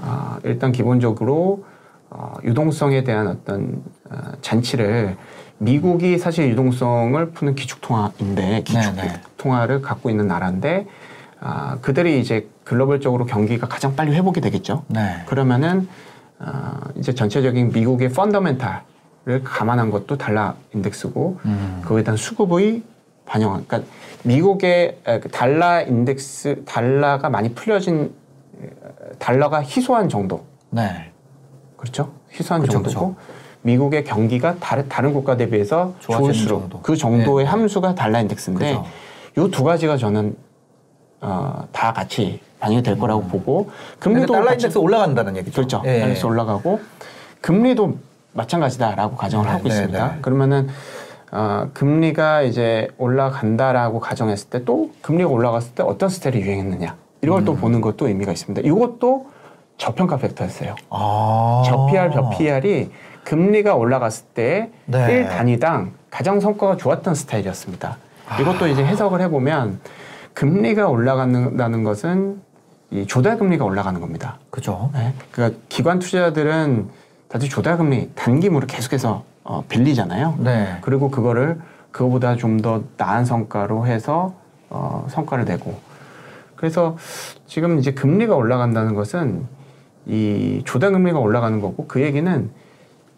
아, 0.00 0.38
일단 0.44 0.72
기본적으로 0.72 1.66
어, 2.08 2.32
유동성에 2.42 3.04
대한 3.04 3.26
어떤 3.26 3.82
어, 4.08 4.16
잔치를 4.40 5.14
미국이 5.58 6.16
사실 6.16 6.48
유동성을 6.48 7.32
푸는 7.32 7.54
기축통화인데 7.54 8.64
네, 8.64 8.64
네. 8.64 9.02
기축통화를 9.02 9.82
갖고 9.82 10.08
있는 10.08 10.26
나라인데 10.26 10.86
아, 11.44 11.76
그들이 11.80 12.20
이제 12.20 12.48
글로벌적으로 12.62 13.26
경기가 13.26 13.66
가장 13.66 13.96
빨리 13.96 14.14
회복이 14.14 14.40
되겠죠. 14.40 14.84
네. 14.86 15.22
그러면은 15.26 15.88
어, 16.38 16.78
이제 16.96 17.12
전체적인 17.12 17.72
미국의 17.72 18.10
fundamental을 18.10 19.42
감안한 19.42 19.90
것도 19.90 20.16
달러 20.18 20.54
인덱스고 20.72 21.40
음. 21.44 21.80
그거에 21.82 22.04
대한 22.04 22.16
수급의 22.16 22.82
반영. 23.26 23.64
그러니까 23.66 23.82
미국의 24.22 24.98
에, 25.04 25.18
그 25.20 25.28
달러 25.30 25.82
인덱스 25.82 26.62
달러가 26.64 27.28
많이 27.28 27.52
풀려진 27.54 28.12
에, 28.62 28.68
달러가 29.18 29.60
희소한 29.62 30.08
정도. 30.08 30.44
네. 30.70 31.10
그렇죠? 31.76 32.12
희소한 32.32 32.62
그쵸, 32.62 32.74
정도고 32.74 33.16
미국의 33.62 34.04
경기가 34.04 34.54
다른 34.60 34.88
다른 34.88 35.12
국가 35.12 35.36
대비해서 35.36 35.92
좋을수록 35.98 36.60
정도. 36.60 36.80
그 36.82 36.94
정도의 36.96 37.44
네. 37.46 37.50
함수가 37.50 37.96
달러 37.96 38.20
인덱스인데. 38.20 38.80
요 39.38 39.48
두 39.48 39.64
가지가 39.64 39.96
저는 39.96 40.36
어, 41.22 41.66
다 41.72 41.92
같이 41.92 42.40
반영이 42.60 42.82
될 42.82 42.98
거라고 42.98 43.22
보고 43.22 43.70
금리도 44.00 44.26
그러니까 44.26 44.44
달러 44.44 44.52
인덱스 44.54 44.78
올라간다는 44.78 45.36
얘기죠. 45.36 45.54
그렇죠. 45.56 45.82
예. 45.86 46.00
달러에서 46.00 46.28
올라가고 46.28 46.80
금리도 47.40 47.96
마찬가지다라고 48.32 49.16
가정을 49.16 49.46
네, 49.46 49.52
하고 49.52 49.62
네, 49.64 49.68
있습니다. 49.70 50.08
네. 50.14 50.18
그러면은 50.20 50.68
어, 51.30 51.68
금리가 51.72 52.42
이제 52.42 52.88
올라간다라고 52.98 54.00
가정했을 54.00 54.50
때 54.50 54.64
또 54.64 54.90
금리가 55.00 55.30
올라갔을 55.30 55.74
때 55.74 55.82
어떤 55.82 56.08
스타일이 56.08 56.40
유행했느냐 56.40 56.94
이걸 57.22 57.40
음. 57.40 57.44
또 57.44 57.56
보는 57.56 57.80
것도 57.80 58.08
의미가 58.08 58.32
있습니다. 58.32 58.66
이것도 58.68 59.26
저평가 59.78 60.16
팩터였어요. 60.18 60.74
아. 60.90 61.62
저 61.66 61.86
PR, 61.86 62.10
저 62.12 62.28
PR이 62.30 62.90
금리가 63.24 63.74
올라갔을 63.74 64.26
때 64.34 64.70
네. 64.86 65.12
일 65.12 65.28
단위당 65.28 65.92
가장 66.10 66.40
성과가 66.40 66.76
좋았던 66.76 67.14
스타일이었습니다. 67.14 67.96
이것도 68.40 68.66
이제 68.68 68.84
해석을 68.84 69.20
해보면 69.22 69.80
금리가 70.34 70.88
올라간다는 70.88 71.84
것은 71.84 72.40
이 72.90 73.06
조달 73.06 73.38
금리가 73.38 73.64
올라가는 73.64 74.00
겁니다. 74.00 74.38
그죠. 74.50 74.90
네. 74.92 75.14
그러니까 75.30 75.58
기관 75.68 75.98
투자자들은 75.98 76.88
다들 77.28 77.48
조달 77.48 77.78
금리 77.78 78.10
단기물을 78.14 78.66
계속해서 78.68 79.24
어, 79.44 79.64
빌리잖아요. 79.68 80.36
네. 80.38 80.78
그리고 80.82 81.10
그거를 81.10 81.58
그거보다 81.90 82.36
좀 82.36 82.58
더 82.62 82.82
나은 82.96 83.24
성과로 83.24 83.86
해서 83.86 84.34
어, 84.70 85.06
성과를 85.10 85.44
내고 85.44 85.78
그래서 86.56 86.96
지금 87.46 87.78
이제 87.78 87.92
금리가 87.92 88.34
올라간다는 88.34 88.94
것은 88.94 89.46
이 90.06 90.62
조달 90.64 90.92
금리가 90.92 91.18
올라가는 91.18 91.60
거고 91.60 91.86
그 91.86 92.02
얘기는 92.02 92.50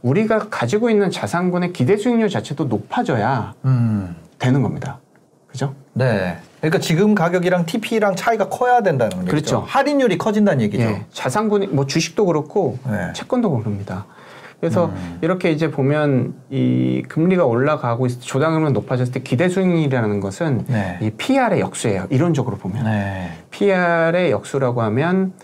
우리가 0.02 0.49
가지고 0.50 0.90
있는 0.90 1.11
자산군의 1.11 1.73
기대 1.73 1.97
수익률 1.97 2.28
자체도 2.28 2.64
높아져야 2.64 3.54
음. 3.64 4.16
되는 4.38 4.62
겁니다. 4.62 4.99
그죠? 5.47 5.75
네. 5.92 6.38
그러니까 6.64 6.78
지금 6.78 7.14
가격이랑 7.14 7.66
TP랑 7.66 8.16
차이가 8.16 8.49
커야 8.49 8.83
된다는 8.83 9.18
얘기죠. 9.18 9.30
그렇죠. 9.30 9.64
할인율이 9.66 10.16
커진다는 10.16 10.62
얘기죠. 10.62 10.83
예, 10.83 11.04
자산군이 11.12 11.66
뭐 11.68 11.87
주식도 11.87 12.25
그렇고 12.25 12.78
네. 12.87 13.12
채권도 13.12 13.50
그럽니다. 13.50 14.06
그래서 14.61 14.87
음. 14.87 15.18
이렇게 15.21 15.50
이제 15.52 15.71
보면 15.71 16.35
이 16.49 17.02
금리가 17.06 17.44
올라가고 17.44 18.06
있을 18.06 18.21
때 18.21 18.26
조당금이 18.26 18.73
높아졌을 18.73 19.12
때 19.12 19.21
기대 19.21 19.50
수익률이라는 19.50 20.21
것은 20.21 20.64
네. 20.68 20.99
이 21.02 21.11
PR의 21.11 21.61
역수예요. 21.61 22.06
이론적으로 22.09 22.56
보면 22.56 22.85
네. 22.85 23.30
PR의 23.50 24.30
역수라고 24.30 24.80
하면 24.83 25.35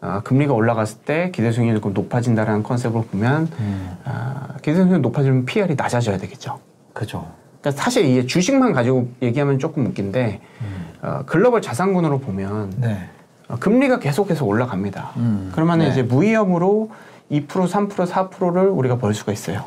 아, 0.00 0.22
금리가 0.22 0.54
올라갔을 0.54 1.00
때 1.04 1.30
기대 1.34 1.52
수익률이 1.52 1.80
높아진다라는 1.84 2.62
컨셉으로 2.62 3.04
보면 3.10 3.50
음. 3.60 3.90
아, 4.04 4.54
기대 4.62 4.76
수익률이 4.76 5.02
높아지면 5.02 5.44
PR이 5.44 5.74
낮아져야 5.74 6.16
되겠죠. 6.16 6.58
그죠. 6.94 7.26
그러니까 7.62 7.82
사실 7.82 8.04
이게 8.04 8.26
주식만 8.26 8.72
가지고 8.72 9.08
얘기하면 9.22 9.58
조금 9.58 9.86
웃긴데 9.86 10.40
음. 10.60 10.86
어, 11.00 11.22
글로벌 11.24 11.62
자산군으로 11.62 12.18
보면 12.18 12.72
네. 12.76 13.08
어, 13.48 13.56
금리가 13.58 14.00
계속해서 14.00 14.44
올라갑니다. 14.44 15.12
음. 15.16 15.50
그러면 15.54 15.78
네. 15.78 15.88
이제 15.88 16.02
무위험으로 16.02 16.90
2%, 17.30 17.46
3%, 17.46 17.88
4%를 17.88 18.68
우리가 18.68 18.98
벌 18.98 19.14
수가 19.14 19.32
있어요. 19.32 19.64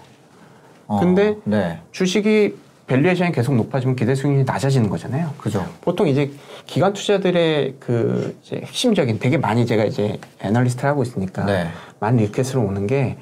어, 0.88 1.00
근데 1.00 1.38
네. 1.46 1.80
주식이 1.92 2.58
valuation이 2.88 3.32
계속 3.32 3.56
높아지면 3.56 3.96
기대 3.96 4.14
수익률이 4.14 4.44
낮아지는 4.46 4.90
거잖아요. 4.90 5.34
그죠. 5.40 5.66
보통 5.82 6.08
이제 6.08 6.32
기관 6.68 6.94
투자들의 6.94 7.76
그 7.80 8.38
이제 8.44 8.58
핵심적인 8.58 9.18
되게 9.20 9.38
많이 9.38 9.66
제가 9.66 9.86
이제 9.86 10.20
애널리스트를 10.42 10.90
하고 10.90 11.02
있으니까 11.02 11.46
네. 11.46 11.68
많은 12.00 12.20
request로 12.20 12.62
오는 12.62 12.86
게 12.86 13.18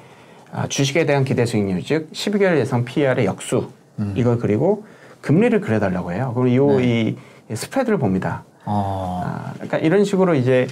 아, 0.52 0.66
주식에 0.68 1.06
대한 1.06 1.24
기대 1.24 1.46
수익률 1.46 1.82
즉 1.82 2.12
12개월 2.12 2.58
예상 2.58 2.84
PER의 2.84 3.24
역수 3.24 3.70
이걸 4.14 4.38
그리고 4.38 4.84
금리를 5.20 5.60
그려달라고 5.60 6.12
해요. 6.12 6.32
그리고 6.36 6.74
요이 6.78 7.16
spread를 7.52 7.98
봅니다. 7.98 8.44
어. 8.64 9.22
아, 9.24 9.52
그러니까 9.54 9.78
이런 9.78 10.04
식으로 10.04 10.34
이제 10.34 10.66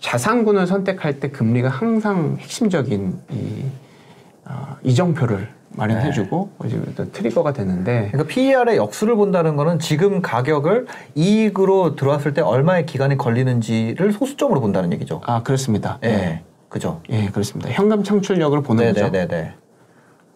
자산군을 0.00 0.66
선택할 0.66 1.20
때 1.20 1.30
금리가 1.30 1.68
항상 1.68 2.36
핵심적인 2.38 3.18
이 3.30 3.64
어, 4.44 4.76
이정표를 4.82 5.48
마련해주고 5.70 6.50
어떤 6.58 7.12
trigger가 7.12 7.52
되는데 7.52 8.08
그러니까 8.12 8.24
PER의 8.32 8.76
역수를 8.76 9.14
본다는 9.16 9.56
거는 9.56 9.78
지금 9.78 10.22
가격을 10.22 10.86
이익으로 11.14 11.96
들어왔을 11.96 12.32
때 12.34 12.40
얼마의 12.40 12.86
기간이 12.86 13.16
걸리는지를 13.16 14.12
소수점으로 14.12 14.60
본다는 14.60 14.92
얘기죠. 14.92 15.20
아 15.24 15.42
그렇습니다. 15.42 15.98
예. 16.02 16.08
네. 16.08 16.42
그죠. 16.68 17.00
예, 17.10 17.26
그렇습니다. 17.26 17.70
현금 17.70 18.02
창출력을 18.02 18.60
보는 18.62 18.92
거죠. 18.92 19.08
네네네네. 19.08 19.54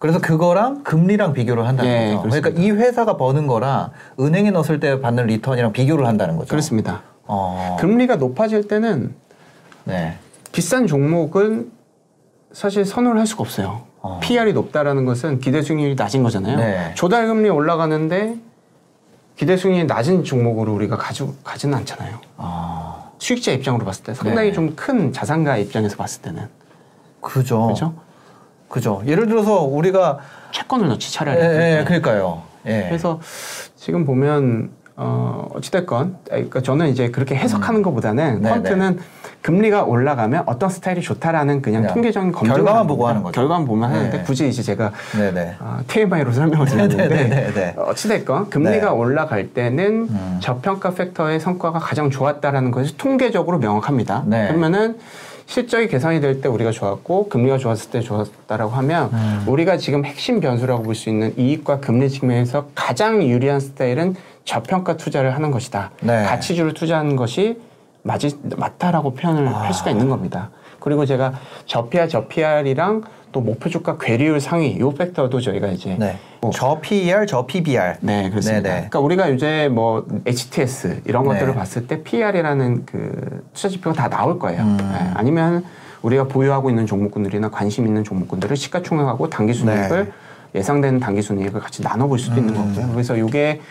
그래서 0.01 0.17
그거랑 0.17 0.81
금리랑 0.83 1.33
비교를 1.33 1.67
한다는 1.67 1.91
네, 1.91 2.05
거죠. 2.15 2.21
그렇습니다. 2.23 2.49
그러니까 2.49 2.63
이 2.63 2.71
회사가 2.71 3.17
버는 3.17 3.45
거랑 3.45 3.91
은행에 4.19 4.49
넣었을 4.49 4.79
때 4.79 4.99
받는 4.99 5.27
return이랑 5.27 5.73
비교를 5.73 6.07
한다는 6.07 6.37
거죠. 6.37 6.49
그렇습니다. 6.49 7.03
어. 7.27 7.77
금리가 7.79 8.15
높아질 8.15 8.67
때는 8.67 9.13
네. 9.83 10.17
비싼 10.51 10.87
종목은 10.87 11.71
사실 12.51 12.83
선호를 12.83 13.19
할 13.19 13.27
수가 13.27 13.43
없어요. 13.43 13.83
어. 14.01 14.19
PR이 14.23 14.53
높다라는 14.53 15.05
것은 15.05 15.39
기대 15.39 15.61
수익률이 15.61 15.93
낮은 15.93 16.23
거잖아요. 16.23 16.57
네. 16.57 16.93
조달 16.95 17.27
금리 17.27 17.49
올라가는데 17.49 18.37
기대 19.35 19.55
수익률이 19.55 19.85
낮은 19.85 20.23
종목으로 20.23 20.73
우리가 20.73 20.97
가지고 20.97 21.35
가지는 21.43 21.77
않잖아요. 21.77 22.17
아. 22.37 23.11
수익자 23.19 23.51
입장으로 23.51 23.85
봤을 23.85 24.03
때 24.03 24.15
상당히 24.15 24.47
네. 24.47 24.53
좀큰 24.53 25.13
자산가 25.13 25.57
입장에서 25.57 25.95
봤을 25.95 26.23
때는 26.23 26.47
그죠. 27.21 27.65
그렇죠? 27.65 27.93
그죠. 28.71 29.03
예를 29.05 29.27
들어서 29.27 29.61
우리가 29.61 30.19
채권을 30.51 30.87
넣지 30.87 31.09
예, 31.09 31.11
차라리. 31.13 31.39
예, 31.39 31.83
그러니까요. 31.85 32.41
예. 32.65 32.85
그래서 32.87 33.19
지금 33.75 34.05
보면 34.05 34.69
어 34.95 35.47
어찌됐건 35.53 36.17
그러니까 36.25 36.61
저는 36.61 36.87
이제 36.89 37.11
그렇게 37.11 37.35
해석하는 37.35 37.81
것보다는 37.81 38.41
네, 38.41 38.49
퀀트는 38.49 38.99
금리가 39.41 39.83
올라가면 39.83 40.43
어떤 40.45 40.69
스타일이 40.69 41.01
좋다라는 41.01 41.61
그냥 41.61 41.81
그냥 41.81 41.93
통계적인 41.93 42.31
검증 42.31 42.53
결과만 42.53 42.87
보고 42.87 43.07
하는 43.07 43.23
거죠. 43.23 43.33
결과만 43.33 43.65
보면 43.65 43.89
하는데 43.89 44.17
네. 44.17 44.23
굳이 44.23 44.47
이제 44.47 44.61
제가 44.61 44.91
네네. 45.17 45.55
어, 45.59 45.79
TMI로 45.87 46.31
설명을 46.31 46.67
드렸는데 46.67 47.07
네네네네. 47.07 47.75
어찌됐건 47.77 48.49
금리가 48.49 48.85
네. 48.85 48.91
올라갈 48.91 49.47
때는 49.49 50.07
음. 50.09 50.37
저평가 50.41 50.91
팩터의 50.91 51.39
성과가 51.39 51.79
가장 51.79 52.09
좋았다라는 52.09 52.71
것이 52.71 52.97
통계적으로 52.97 53.57
명확합니다. 53.57 54.23
네. 54.27 54.47
그러면은 54.47 54.97
실적이 55.51 55.89
개선이 55.89 56.21
될 56.21 56.39
때 56.39 56.47
우리가 56.47 56.71
좋았고 56.71 57.27
금리가 57.27 57.57
좋았을 57.57 57.91
때 57.91 57.99
좋았다라고 57.99 58.71
하면 58.71 59.09
음. 59.11 59.43
우리가 59.47 59.75
지금 59.75 60.05
핵심 60.05 60.39
변수라고 60.39 60.81
볼 60.81 60.95
수 60.95 61.09
있는 61.09 61.37
이익과 61.37 61.81
금리 61.81 62.09
측면에서 62.09 62.67
가장 62.73 63.21
유리한 63.21 63.59
스타일은 63.59 64.15
저평가 64.45 64.95
투자를 64.95 65.35
하는 65.35 65.51
것이다. 65.51 65.91
네. 66.03 66.23
가치주를 66.23 66.73
투자하는 66.73 67.17
것이 67.17 67.59
맞이, 68.03 68.37
맞다라고 68.55 69.13
표현을 69.13 69.45
아. 69.49 69.63
할 69.63 69.73
수가 69.73 69.91
있는 69.91 70.07
겁니다. 70.07 70.51
그리고 70.79 71.05
제가 71.05 71.33
저PR, 71.65 72.07
저PR이랑 72.07 73.03
또 73.31 73.41
목표 73.41 73.69
주가 73.69 73.97
괴리율 73.97 74.39
상위 74.39 74.79
요 74.79 74.91
팩터도 74.91 75.39
저희가 75.41 75.67
이제 75.67 75.95
네. 75.99 76.17
뭐 76.41 76.51
저 76.53 76.79
PER, 76.81 77.25
저 77.25 77.45
PBR. 77.45 77.95
네, 78.01 78.29
그렇습니다. 78.29 78.61
네네. 78.61 78.75
그러니까 78.89 78.99
우리가 78.99 79.27
이제 79.29 79.69
뭐 79.69 80.05
HTS 80.25 81.01
이런 81.05 81.23
네. 81.23 81.29
것들을 81.29 81.53
봤을 81.53 81.87
때 81.87 82.03
PR이라는 82.03 82.85
그 82.85 83.43
투자 83.53 83.69
지표가 83.69 83.95
다 83.95 84.09
나올 84.09 84.39
거예요. 84.39 84.61
음. 84.61 84.77
네, 84.77 85.11
아니면 85.13 85.63
우리가 86.01 86.25
보유하고 86.25 86.69
있는 86.69 86.85
종목군들이나 86.85 87.49
관심 87.49 87.85
있는 87.85 88.03
종목군들을 88.03 88.55
시가총액하고 88.55 89.29
당기순이익을 89.29 90.05
네. 90.05 90.11
예상되는 90.55 90.99
당기순이익을 90.99 91.61
같이 91.61 91.81
나눠볼 91.81 92.19
수도 92.19 92.37
있는 92.37 92.55
음. 92.55 92.73
거고요. 92.73 92.91
그래서 92.91 93.15
이게 93.15 93.61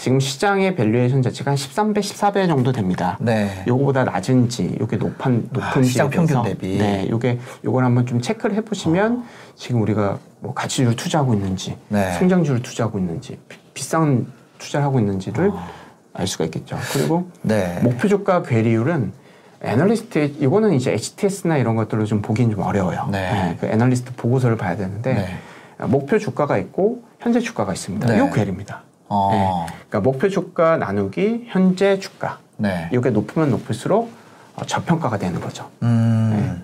지금 0.00 0.18
시장의 0.18 0.76
valuation 0.76 1.20
자체가 1.20 1.50
한 1.50 1.58
13배, 1.58 1.98
14배 1.98 2.46
정도 2.48 2.72
됩니다. 2.72 3.18
네. 3.20 3.62
요거보다 3.68 4.04
낮은지, 4.04 4.78
요게 4.80 4.96
높은 4.96 5.46
높은지 5.52 5.78
아, 5.78 5.82
시장 5.82 6.08
평균 6.08 6.42
대비. 6.42 6.78
네, 6.78 7.06
요게 7.10 7.38
요걸 7.64 7.84
한번 7.84 8.06
좀 8.06 8.18
체크를 8.18 8.56
해보시면 8.56 9.24
지금 9.56 9.82
우리가 9.82 10.18
뭐 10.40 10.54
가치주를 10.54 10.96
투자하고 10.96 11.34
있는지, 11.34 11.76
네. 11.88 12.14
성장주를 12.14 12.62
투자하고 12.62 12.98
있는지, 12.98 13.38
비, 13.46 13.58
비싼 13.74 14.26
투자를 14.56 14.86
하고 14.86 14.98
있는지를 15.00 15.50
아. 15.52 15.68
알 16.14 16.26
수가 16.26 16.46
있겠죠. 16.46 16.78
그리고 16.94 17.28
네. 17.42 17.78
목표 17.82 18.08
주가 18.08 18.42
괴리율은 18.42 19.12
애널리스트 19.60 20.36
이거는 20.38 20.72
이제 20.72 20.92
HTS나 20.92 21.58
이런 21.58 21.76
것들로 21.76 22.06
좀 22.06 22.22
보기는 22.22 22.50
좀 22.50 22.62
어려워요. 22.62 23.06
네. 23.12 23.58
그 23.60 23.66
애널리스트 23.66 24.14
보고서를 24.14 24.56
봐야 24.56 24.76
되는데 24.76 25.12
네. 25.12 25.86
목표 25.86 26.18
주가가 26.18 26.56
있고 26.56 27.02
현재 27.18 27.38
주가가 27.38 27.74
있습니다. 27.74 28.06
네. 28.06 28.18
요 28.18 28.30
괴리입니다. 28.30 28.84
어. 29.10 29.30
네. 29.32 29.74
그러니까 29.88 30.00
목표 30.00 30.28
주가 30.28 30.76
나누기 30.78 31.44
현재 31.48 31.98
주가. 31.98 32.38
네. 32.56 32.88
이게 32.92 33.10
높으면 33.10 33.50
높을수록 33.50 34.10
어, 34.56 34.64
저평가가 34.64 35.18
되는 35.18 35.40
거죠. 35.40 35.68
음. 35.82 36.62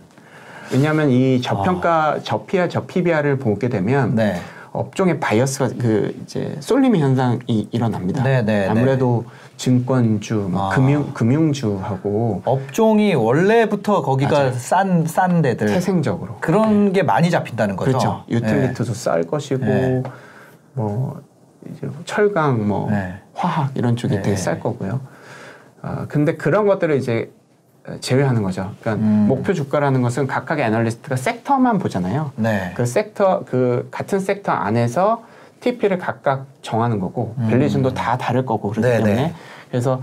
왜냐하면 0.73 1.11
이 1.11 1.41
저평가, 1.43 2.21
저PER, 2.23 2.69
저PBR을 2.69 3.39
보게 3.39 3.69
되면 3.69 4.15
네. 4.15 4.41
업종의 4.73 5.21
bias가 5.21 5.71
그 5.79 6.15
이제 6.23 6.57
쏠림의 6.61 7.01
현상이 7.01 7.69
일어납니다. 7.71 8.23
네, 8.23 8.43
네, 8.43 8.65
네. 8.65 8.69
아무래도 8.69 9.25
증권주, 9.57 10.49
뭐 10.51 10.67
아. 10.67 10.75
금융 10.75 11.15
금융주하고 11.15 12.43
업종이 12.45 13.15
원래부터 13.15 14.03
거기가. 14.03 14.53
싼, 14.53 15.07
싼 15.07 15.41
데들. 15.41 15.67
태생적으로 15.67 16.37
그런 16.41 16.93
게 16.93 17.03
많이 17.03 17.31
잡힌다는 17.31 17.75
거죠. 17.77 17.91
그렇죠. 17.91 18.25
유틸리티도 18.29 18.93
쌀 18.93 19.23
것이고 19.23 19.65
네. 19.65 20.03
뭐 20.75 21.23
이제 21.73 21.89
철강, 22.05 22.67
뭐 22.67 22.91
네. 22.91 23.15
화학 23.35 23.73
이런 23.75 23.97
쪽이 23.97 24.17
네. 24.17 24.23
되게 24.23 24.37
쌀 24.37 24.61
거고요. 24.61 25.01
아 25.83 26.07
근데 26.09 26.37
그런 26.37 26.67
것들을 26.67 26.97
이제 26.97 27.31
제외하는 28.01 28.43
거죠. 28.43 28.73
그러니까 28.81 29.05
음. 29.05 29.27
목표 29.29 29.53
주가라는 29.53 30.03
것은 30.03 30.27
각각의 30.27 30.65
애널리스트가 30.65 31.17
섹터만 31.17 31.79
보잖아요. 31.79 32.33
네. 32.37 32.73
그 32.75 32.85
섹터 32.85 33.45
그 33.47 33.89
같은 33.91 34.19
섹터 34.19 34.53
안에서 34.53 35.25
TP를 35.61 35.99
각각 35.99 36.47
정하는 36.63 36.99
거고 37.01 37.35
음. 37.39 37.49
valuation도 37.49 37.95
다 37.95 38.19
다를 38.19 38.45
거고 38.45 38.71
그렇기 38.71 38.89
네네. 38.89 39.05
때문에 39.05 39.35
그래서 39.71 40.03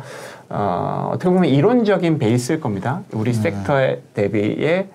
어, 0.49 1.09
어떻게 1.13 1.29
보면 1.29 1.45
이론적인 1.45 2.19
베이스일 2.19 2.59
겁니다. 2.59 3.01
우리 3.11 3.31
음. 3.31 3.33
섹터에 3.33 4.01
대비의 4.13 4.87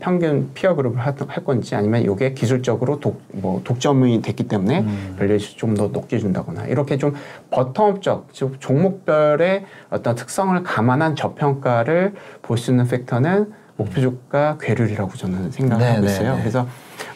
평균 0.00 0.50
peer 0.54 0.74
group을 0.74 0.98
할, 1.00 1.14
할 1.28 1.44
건지 1.44 1.74
아니면 1.74 2.02
이게 2.02 2.32
기술적으로 2.32 3.00
독, 3.00 3.22
뭐 3.32 3.60
독점이 3.64 4.20
됐기 4.22 4.44
때문에 4.48 4.80
음. 4.80 5.16
valuation 5.18 5.56
좀더 5.56 5.88
높게 5.88 6.18
준다거나 6.18 6.66
이렇게 6.66 6.96
좀 6.98 7.14
bottom-up적 7.50 8.24
즉 8.32 8.60
종목별의 8.60 9.64
어떤 9.90 10.14
특성을 10.14 10.60
감안한 10.62 11.16
저평가를 11.16 12.14
볼 12.42 12.58
수 12.58 12.70
있는 12.70 12.86
factor는 12.86 13.52
목표 13.76 14.00
주가 14.00 14.56
괴리율이라고 14.60 15.12
저는 15.14 15.50
생각하고 15.50 15.84
네, 15.84 16.00
네, 16.00 16.06
있어요. 16.06 16.34
네. 16.36 16.40
그래서 16.40 16.66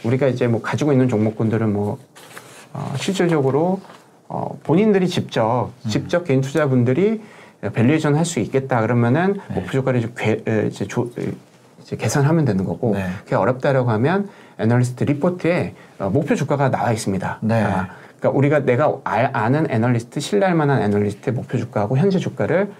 우리가 0.04 0.26
이제 0.26 0.46
뭐 0.46 0.60
가지고 0.60 0.92
있는 0.92 1.08
종목군들은 1.08 1.72
뭐 1.72 1.98
어, 2.72 2.92
실질적으로 2.96 3.80
어, 4.28 4.58
본인들이 4.62 5.08
직접 5.08 5.70
음. 5.84 5.88
직접 5.88 6.24
개인 6.24 6.40
투자분들이 6.40 7.20
valuation 7.72 8.14
할 8.14 8.24
수 8.24 8.40
있겠다 8.40 8.80
그러면은 8.80 9.38
네. 9.48 9.54
목표 9.54 9.72
주가를 9.72 10.00
이제, 10.00 10.12
괴, 10.16 10.42
에, 10.46 10.66
이제, 10.68 10.86
조, 10.86 11.10
에, 11.18 11.32
이제 11.90 11.96
계산하면 11.96 12.44
되는 12.44 12.64
거고 12.64 12.94
네. 12.94 13.04
그게 13.24 13.34
어렵다라고 13.34 13.90
하면 13.90 14.28
애널리스트 14.58 15.02
리포트에 15.04 15.74
어, 15.98 16.08
목표 16.10 16.36
주가가 16.36 16.70
나와 16.70 16.92
있습니다. 16.92 17.38
네. 17.42 17.62
아, 17.64 17.88
그러니까 18.18 18.38
우리가 18.38 18.58
내가 18.60 18.94
알- 19.02 19.30
아는 19.32 19.66
애널리스트 19.68 20.20
신뢰할 20.20 20.54
만한 20.54 20.82
애널리스트의 20.82 21.34
목표 21.34 21.58
주가하고 21.58 21.98
현재 21.98 22.18
주가를 22.18 22.70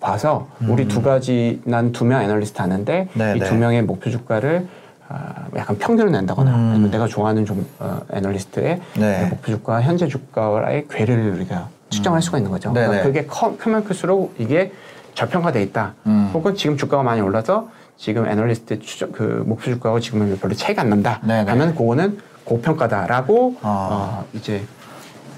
봐서 0.00 0.48
우리 0.68 0.88
두 0.88 1.00
가지 1.00 1.60
난 1.64 1.92
두 1.92 2.04
명 2.04 2.22
애널리스트 2.22 2.60
아는데 2.60 3.08
음. 3.14 3.18
네, 3.18 3.34
이 3.36 3.38
네. 3.38 3.46
두 3.46 3.54
명의 3.54 3.82
목표 3.82 4.10
주가를 4.10 4.66
아, 5.08 5.46
약간 5.54 5.78
평균을 5.78 6.10
낸다거나 6.10 6.50
음. 6.50 6.70
아니면 6.72 6.90
내가 6.90 7.06
좋아하는 7.06 7.44
좀 7.46 7.64
어, 7.78 8.00
애널리스트의 8.12 8.80
네. 8.98 9.26
목표 9.30 9.52
주가 9.52 9.80
현재 9.80 10.08
주가의 10.08 10.86
괴리를 10.90 11.30
우리가 11.36 11.68
측정할 11.90 12.20
수가 12.20 12.38
있는 12.38 12.50
거죠. 12.50 12.70
음. 12.70 12.74
네네. 12.74 12.86
그러니까 12.88 13.06
그게 13.06 13.26
커, 13.26 13.56
크면 13.56 13.84
클수록 13.84 14.34
이게 14.38 14.72
저평가돼 15.14 15.62
있다. 15.62 15.94
음. 16.06 16.30
혹은 16.34 16.56
지금 16.56 16.76
주가가 16.76 17.04
많이 17.04 17.20
올라서 17.20 17.68
지금 17.96 18.26
애널리스트 18.28 18.78
추정 18.80 19.10
그 19.12 19.42
목표 19.46 19.70
주가하고 19.72 20.00
지금은 20.00 20.38
별로 20.38 20.54
차이가 20.54 20.82
안 20.82 20.90
난다. 20.90 21.20
네네. 21.24 21.50
하면 21.50 21.74
그거는 21.74 22.18
고평가다라고 22.44 23.56
아. 23.62 24.22
어, 24.22 24.24
이제 24.34 24.62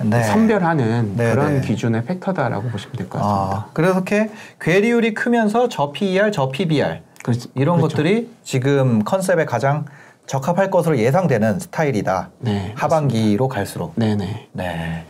네. 0.03 0.23
선별하는 0.25 1.16
네네. 1.16 1.31
그런 1.35 1.61
기준의 1.61 2.05
팩터다라고 2.05 2.68
보시면 2.68 2.97
될 2.97 3.09
것 3.09 3.18
같습니다. 3.18 3.57
아, 3.57 3.71
그래서 3.73 3.94
이렇게 3.94 4.31
괴리율이 4.61 5.14
크면서 5.14 5.68
저 5.68 5.92
PER, 5.92 6.31
저 6.31 6.51
PBR 6.51 7.01
그렇지- 7.25 7.51
이런 7.55 7.77
그렇죠. 7.79 7.97
것들이 7.97 8.31
지금 8.44 9.03
컨셉에 9.05 9.44
가장 9.44 9.87
적합할 10.27 10.71
것으로 10.71 10.99
예상되는 10.99 11.59
스타일이다. 11.59 12.31
네, 12.40 12.73
하반기로 12.77 13.49
갈수록. 13.49 13.92
네네. 13.97 14.49
네. 14.53 15.05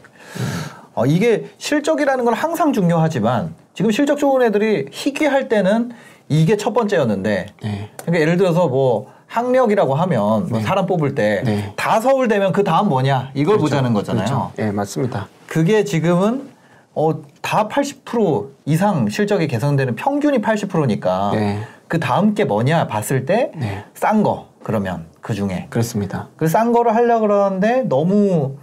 어, 0.94 1.06
이게 1.06 1.50
실적이라는 1.58 2.24
건 2.24 2.34
항상 2.34 2.72
중요하지만 2.72 3.54
지금 3.74 3.90
실적 3.90 4.16
좋은 4.18 4.42
애들이 4.42 4.86
희귀할 4.90 5.48
때는 5.48 5.90
이게 6.28 6.56
첫 6.56 6.72
번째였는데 6.72 7.46
네. 7.62 7.90
그러니까 8.02 8.20
예를 8.20 8.36
들어서 8.36 8.68
뭐 8.68 9.12
학력이라고 9.26 9.94
하면 9.94 10.48
뭐 10.48 10.60
사람 10.60 10.86
뽑을 10.86 11.14
때 11.14 11.42
네. 11.44 11.72
다 11.76 12.00
서울대면 12.00 12.52
그 12.52 12.64
다음 12.64 12.88
뭐냐 12.88 13.30
이걸 13.34 13.58
보자는 13.58 13.92
거잖아요. 13.92 14.24
그렇죠. 14.26 14.52
네, 14.56 14.72
맞습니다. 14.72 15.28
그게 15.46 15.84
지금은 15.84 16.48
어, 16.94 17.22
다 17.42 17.68
80% 17.68 18.48
이상 18.64 19.08
실적이 19.08 19.46
개선되는 19.48 19.94
평균이 19.96 20.40
80%니까 20.40 21.30
네. 21.34 21.60
그 21.86 22.00
다음 22.00 22.34
게 22.34 22.44
뭐냐 22.44 22.86
봤을 22.86 23.24
때 23.26 23.52
네. 23.56 23.84
싼거 23.94 24.48
그러면 24.62 25.06
그 25.20 25.34
중에 25.34 25.66
그렇습니다. 25.70 26.28
그 26.36 26.48
싼 26.48 26.72
거를 26.72 26.94
하려고 26.94 27.22
그러는데 27.22 27.82
너무 27.88 28.56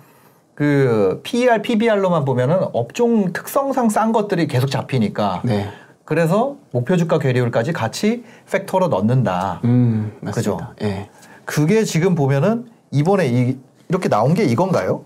그 0.56 1.22
PER, 1.24 1.62
PBR로만 1.62 2.26
보면은 2.26 2.58
업종 2.74 3.34
특성상 3.34 3.90
싼 3.90 4.12
것들이 4.12 4.48
계속 4.48 4.68
잡히니까 4.72 5.42
네. 5.44 5.70
그래서 6.16 6.56
목표 6.72 6.96
주가 6.98 7.18
괴리율까지 7.18 7.74
같이 7.74 8.24
팩터로 8.52 8.88
넣는다. 8.90 9.60
음, 9.64 10.14
그죠? 10.32 10.58
맞습니다. 10.58 10.76
예. 10.84 11.10
그게 11.46 11.84
지금 11.84 12.14
보면은 12.16 12.68
이번에 12.92 13.28
이, 13.28 13.58
이렇게 13.90 14.08
나온 14.08 14.34
게 14.36 14.44
이건가요? 14.44 15.04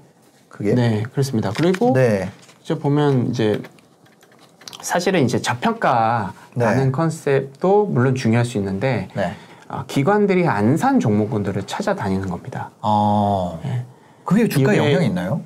그게? 0.50 0.74
네, 0.74 1.04
그렇습니다. 1.12 1.52
그리고 1.56 1.94
네. 1.94 2.30
이제 2.62 2.78
보면 2.78 3.28
이제 3.28 3.62
사실은 4.82 5.24
이제 5.24 5.42
저평가라는 5.42 6.34
네. 6.56 6.92
컨셉도 6.92 7.86
물론 7.88 8.16
중요할 8.16 8.46
수 8.46 8.58
있는데 8.58 9.08
네. 9.16 9.34
아, 9.70 9.86
기관들이 9.88 10.48
안 10.48 10.76
산 10.78 11.00
종목군들을 11.00 11.64
찾아다니는 11.64 12.30
겁니다. 12.30 12.72
어. 12.82 13.60
네. 13.64 13.86
그게 14.26 14.48
주가에 14.50 14.78
영향이 14.78 15.06
있나요? 15.08 15.42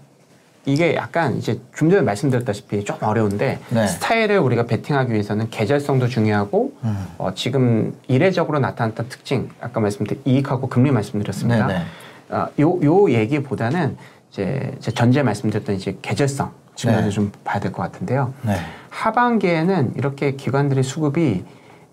이게 0.66 0.96
약간 0.96 1.38
이제 1.38 1.60
좀 1.76 1.90
전에 1.90 2.02
말씀드렸다시피 2.02 2.86
좀 2.86 2.96
어려운데 3.02 3.60
네. 3.70 3.88
스타일을 3.88 4.40
우리가 4.40 4.66
베팅하기 4.66 5.12
위해서는 5.12 5.50
계절성도 5.50 6.08
중요하고 6.08 6.74
음. 6.86 7.06
어, 7.18 7.34
지금 7.36 7.94
이례적으로 8.08 8.60
나타났던 8.60 9.10
특징 9.10 9.50
아까 9.60 9.82
말씀드린 9.82 10.22
이익하고 10.24 10.70
금리 10.70 10.92
말씀드렸습니다. 10.92 11.68
네네. 11.68 11.82
어, 12.30 12.48
요, 12.62 12.80
요 12.82 13.12
얘기보다는 13.12 13.98
이제 14.32 14.74
제 14.80 14.92
전제 14.92 15.22
말씀드렸던 15.22 15.76
이제 15.76 15.98
계절성 16.02 16.52
측면을 16.76 17.04
네. 17.04 17.10
좀 17.10 17.32
봐야 17.44 17.60
될 17.60 17.72
것 17.74 17.84
같은데요. 17.84 18.34
네. 18.44 18.56
하반기에는 18.90 19.94
이렇게 19.98 20.32
기관들의 20.36 20.82
수급이 20.84 21.44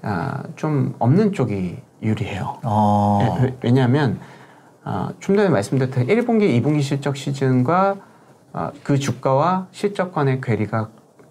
아, 0.02 0.42
좀 0.54 0.94
없는 1.00 1.32
쪽이 1.32 1.76
유리해요. 2.02 2.58
어. 2.62 3.36
예, 3.40 3.44
왜- 3.44 3.56
왜냐하면 3.62 4.20
아, 4.84 5.10
좀 5.18 5.36
전에 5.36 5.48
말씀드렸던 5.50 6.06
1분기, 6.06 6.62
2분기 6.62 6.80
실적 6.82 7.16
시즌과 7.16 7.96
아, 8.52 8.70
그 8.82 8.98
주가와 8.98 9.68
실적 9.72 10.12
간의 10.14 10.40
괴리가 10.40 10.88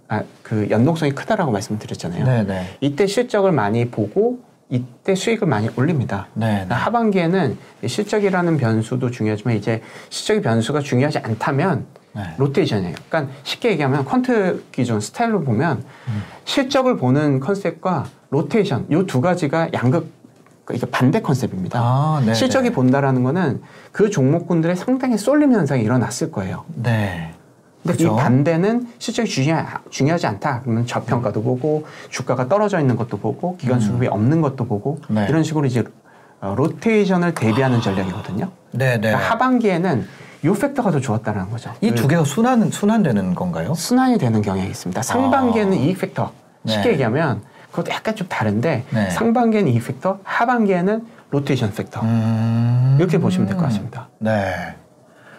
아, 0.07 0.23
그 0.41 0.67
연동성이 0.69 1.11
크다라고 1.11 1.51
말씀드렸잖아요. 1.51 2.25
네네. 2.25 2.77
이때 2.81 3.05
실적을 3.07 3.51
많이 3.51 3.89
보고 3.89 4.39
이때 4.69 5.15
수익을 5.15 5.47
많이 5.47 5.69
올립니다. 5.75 6.27
네. 6.33 6.65
네. 6.67 6.73
하반기에는 6.73 7.57
이 7.83 7.87
실적이라는 7.87 8.57
변수도 8.57 9.09
중요하지만 9.11 9.55
이제 9.55 9.81
실적의 10.09 10.41
변수가 10.41 10.79
중요하지 10.81 11.19
않다면 11.19 11.85
네. 12.15 12.23
로테이션이에요. 12.37 12.95
그러니까 13.09 13.33
쉽게 13.43 13.71
얘기하면 13.71 14.05
퀀트 14.05 14.61
기존 14.71 14.99
스타일로 14.99 15.43
보면 15.43 15.83
음. 16.07 16.23
실적을 16.45 16.97
보는 16.97 17.39
컨셉과 17.39 18.05
로테이션 18.31 18.87
이 18.91 19.03
두 19.05 19.21
가지가 19.21 19.69
양극 19.73 20.18
이게 20.73 20.85
반대 20.85 21.21
concept입니다. 21.21 21.79
아, 21.81 22.21
네. 22.25 22.33
실적이 22.33 22.71
본다라는 22.71 23.23
거는 23.23 23.61
그 23.91 24.09
종목군들의 24.09 24.75
상당히 24.75 25.17
쏠림 25.17 25.53
현상이 25.53 25.81
일어났을 25.83 26.31
거예요. 26.31 26.63
네. 26.75 27.33
근데 27.81 27.97
그죠. 27.97 28.13
이 28.13 28.19
반대는 28.19 28.87
실적이 28.99 29.29
중요하, 29.29 29.79
중요하지 29.89 30.27
않다. 30.27 30.61
그러면 30.61 30.85
저평가도 30.85 31.41
보고 31.41 31.85
주가가 32.09 32.47
떨어져 32.47 32.79
있는 32.79 32.95
것도 32.97 33.17
보고 33.17 33.57
기관 33.57 33.79
수급이 33.79 34.07
없는 34.07 34.41
것도 34.41 34.65
보고 34.65 34.99
음. 35.09 35.15
네. 35.15 35.27
이런 35.29 35.43
식으로 35.43 35.65
이제 35.65 35.83
어, 36.41 36.53
로테이션을 36.55 37.33
대비하는 37.33 37.81
전략이거든요. 37.81 38.49
네 38.71 38.91
네. 38.95 38.99
그러니까 38.99 39.29
하반기에는 39.31 40.07
요 40.45 40.53
factor가 40.53 40.91
더 40.91 40.99
좋았다는 40.99 41.49
거죠. 41.49 41.71
이 41.81 41.90
두 41.90 42.07
개가 42.07 42.23
순환 42.23 42.69
순환되는 42.69 43.35
건가요? 43.35 43.73
순환이 43.73 44.17
되는 44.17 44.41
경향이 44.41 44.69
있습니다. 44.69 45.01
상반기에는 45.01 45.77
이익 45.77 45.99
factor. 45.99 46.31
쉽게 46.65 46.83
네. 46.83 46.93
얘기하면 46.93 47.41
그것도 47.71 47.91
약간 47.91 48.15
좀 48.15 48.27
다른데 48.27 48.85
네. 48.89 49.09
상반기에는 49.09 49.71
이익 49.71 49.85
factor, 49.85 50.19
하반기에는 50.23 51.05
로테이션 51.31 51.73
factor. 51.73 52.01
음. 52.01 52.97
이렇게 52.99 53.17
보시면 53.19 53.47
될 53.47 53.57
것 53.57 53.63
같습니다. 53.65 54.09
네. 54.19 54.75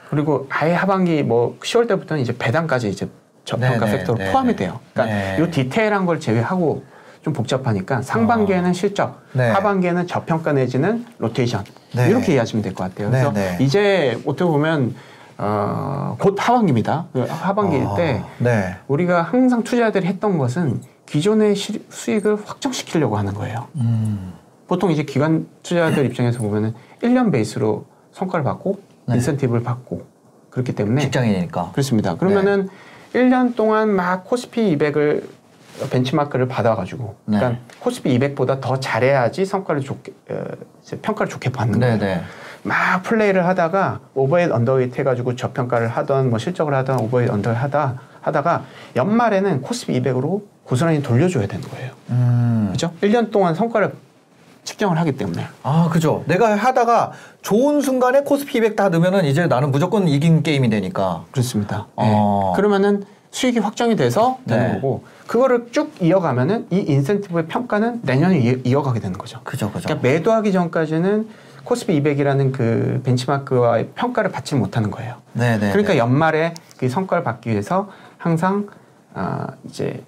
그리고 0.08 0.46
아예 0.50 0.72
하반기 0.74 1.22
뭐 1.22 1.56
10월 1.60 1.88
때부터는 1.88 2.22
이제 2.22 2.36
배당까지 2.36 2.88
이제 2.88 3.08
저평가 3.44 3.86
네네, 3.86 3.98
factor로 3.98 4.18
네네. 4.18 4.32
포함이 4.32 4.56
돼요. 4.56 4.80
그러니까 4.92 5.14
네. 5.16 5.38
요 5.40 5.50
디테일한 5.50 6.06
걸 6.06 6.20
제외하고 6.20 6.84
좀 7.22 7.32
복잡하니까 7.32 8.02
상반기에는 8.02 8.72
실적, 8.72 9.20
네. 9.32 9.50
하반기에는 9.50 10.06
저평가 10.06 10.52
내지는 10.52 11.04
로테이션 11.18 11.64
네. 11.94 12.08
이렇게 12.08 12.32
이해하시면 12.32 12.62
될 12.62 12.74
것 12.74 12.84
같아요. 12.84 13.10
그래서 13.10 13.32
네네. 13.32 13.58
이제 13.60 14.18
어떻게 14.24 14.44
보면 14.44 14.94
어, 15.38 16.16
곧 16.18 16.36
하반기입니다. 16.38 17.06
그 17.12 17.26
하반기 17.28 17.82
아, 17.86 17.94
때 17.96 18.22
네. 18.38 18.76
우리가 18.88 19.22
항상 19.22 19.62
투자자들이 19.62 20.06
했던 20.06 20.38
것은 20.38 20.80
기존의 21.14 21.56
시- 21.56 21.84
수익을 21.88 22.36
확정시키려고 22.44 23.16
하는 23.18 23.34
거예요. 23.34 23.66
음. 23.74 24.32
보통 24.68 24.92
이제 24.92 25.02
기관 25.02 25.48
투자자들 25.64 26.06
입장에서 26.06 26.38
보면은 26.38 26.72
1년 27.02 27.32
베이스로 27.32 27.84
성과를 28.12 28.44
받고 28.44 28.78
네. 29.06 29.16
인센티브를 29.16 29.64
받고 29.64 30.06
그렇기 30.50 30.72
때문에 30.76 31.00
직장인이니까. 31.02 31.70
그렇습니다. 31.72 32.14
그러면은 32.14 32.68
네. 33.12 33.20
1년 33.24 33.56
동안 33.56 33.88
막 33.90 34.24
코스피 34.24 34.76
200을 34.76 35.24
벤치마크를 35.90 36.46
받아가지고 36.46 37.16
네. 37.24 37.38
그러니까 37.38 37.60
코스피 37.80 38.16
200보다 38.16 38.60
더 38.60 38.78
잘해야지 38.78 39.44
성과를 39.44 39.80
좋게 39.80 40.12
어, 40.30 40.44
평가를 41.02 41.28
좋게 41.28 41.50
받는 41.50 41.80
거예요. 41.80 41.98
네네. 41.98 42.22
막 42.62 43.02
플레이를 43.02 43.46
하다가 43.46 43.98
overweight 44.14 44.52
underweight 44.52 45.00
해가지고 45.00 45.34
저평가를 45.34 45.88
하던 45.88 46.30
뭐 46.30 46.38
실적을 46.38 46.72
하던 46.74 47.00
overweight 47.00 47.32
under 47.32 47.52
하다 47.52 48.00
하다가 48.20 48.64
연말에는 48.94 49.62
코스피 49.62 50.00
200으로 50.00 50.42
고스란히 50.70 51.02
돌려줘야 51.02 51.48
되는 51.48 51.68
거예요. 51.68 51.90
음. 52.10 52.66
그렇죠? 52.68 52.92
1년 53.02 53.32
동안 53.32 53.56
성과를 53.56 53.92
측정을 54.62 54.96
하기 55.00 55.16
때문에 55.16 55.44
아, 55.64 55.88
그죠. 55.90 56.22
내가 56.28 56.54
하다가 56.54 57.10
좋은 57.42 57.80
순간에 57.80 58.20
코스피 58.20 58.58
200 58.58 58.76
다 58.76 58.88
넣으면은 58.88 59.24
이제 59.24 59.48
나는 59.48 59.72
무조건 59.72 60.06
이긴 60.06 60.44
게임이 60.44 60.70
되니까. 60.70 61.24
그렇습니다. 61.32 61.88
어. 61.96 62.52
예. 62.52 62.56
그러면은 62.56 63.02
수익이 63.32 63.58
확정이 63.58 63.96
돼서 63.96 64.38
되는 64.46 64.66
네. 64.68 64.74
거고 64.74 65.02
그거를 65.26 65.68
쭉 65.72 65.92
이어가면은 66.00 66.68
이 66.70 66.76
인센티브의 66.86 67.46
평가는 67.46 68.00
내년에 68.02 68.38
이- 68.38 68.62
이어가게 68.64 69.00
되는 69.00 69.18
거죠. 69.18 69.40
그죠, 69.42 69.72
그죠. 69.72 69.88
그러니까 69.88 70.08
매도하기 70.08 70.52
전까지는 70.52 71.28
코스피 71.64 72.00
200이라는 72.00 72.52
그 72.52 73.00
벤치마크와의 73.04 73.88
평가를 73.96 74.30
받지 74.30 74.54
못하는 74.54 74.90
거예요. 74.92 75.16
네 75.32 75.58
네. 75.58 75.70
그러니까 75.70 75.96
연말에 75.96 76.54
그 76.76 76.88
성과를 76.88 77.24
받기 77.24 77.50
위해서 77.50 77.88
항상 78.18 78.68
아 79.14 79.48
이제 79.68 80.02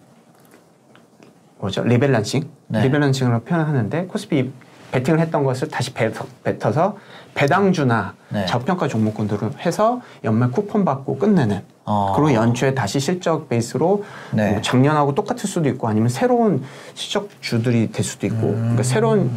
뭐죠 1.62 1.84
rebalancing 1.84 2.48
네. 2.66 2.82
rebalancing으로 2.82 3.40
표현하는데 3.42 4.06
코스피 4.06 4.52
베팅을 4.90 5.20
했던 5.20 5.44
것을 5.44 5.68
다시 5.68 5.94
배, 5.94 6.10
뱉어서 6.42 6.98
배당주나 7.34 8.14
네. 8.30 8.44
저평가 8.46 8.88
종목군들을 8.88 9.60
해서 9.64 10.02
연말 10.24 10.50
쿠폰 10.50 10.84
받고 10.84 11.18
끝내는 11.18 11.62
어. 11.84 12.12
그리고 12.14 12.34
연초에 12.34 12.74
다시 12.74 13.00
실적 13.00 13.48
베이스로 13.48 14.04
네. 14.32 14.50
뭐 14.50 14.60
작년하고 14.60 15.14
똑같을 15.14 15.48
수도 15.48 15.68
있고 15.70 15.88
아니면 15.88 16.08
새로운 16.08 16.62
실적 16.94 17.30
주들이 17.40 17.90
될 17.92 18.04
수도 18.04 18.26
있고 18.26 18.48
음. 18.48 18.56
그러니까 18.56 18.82
새로운 18.82 19.30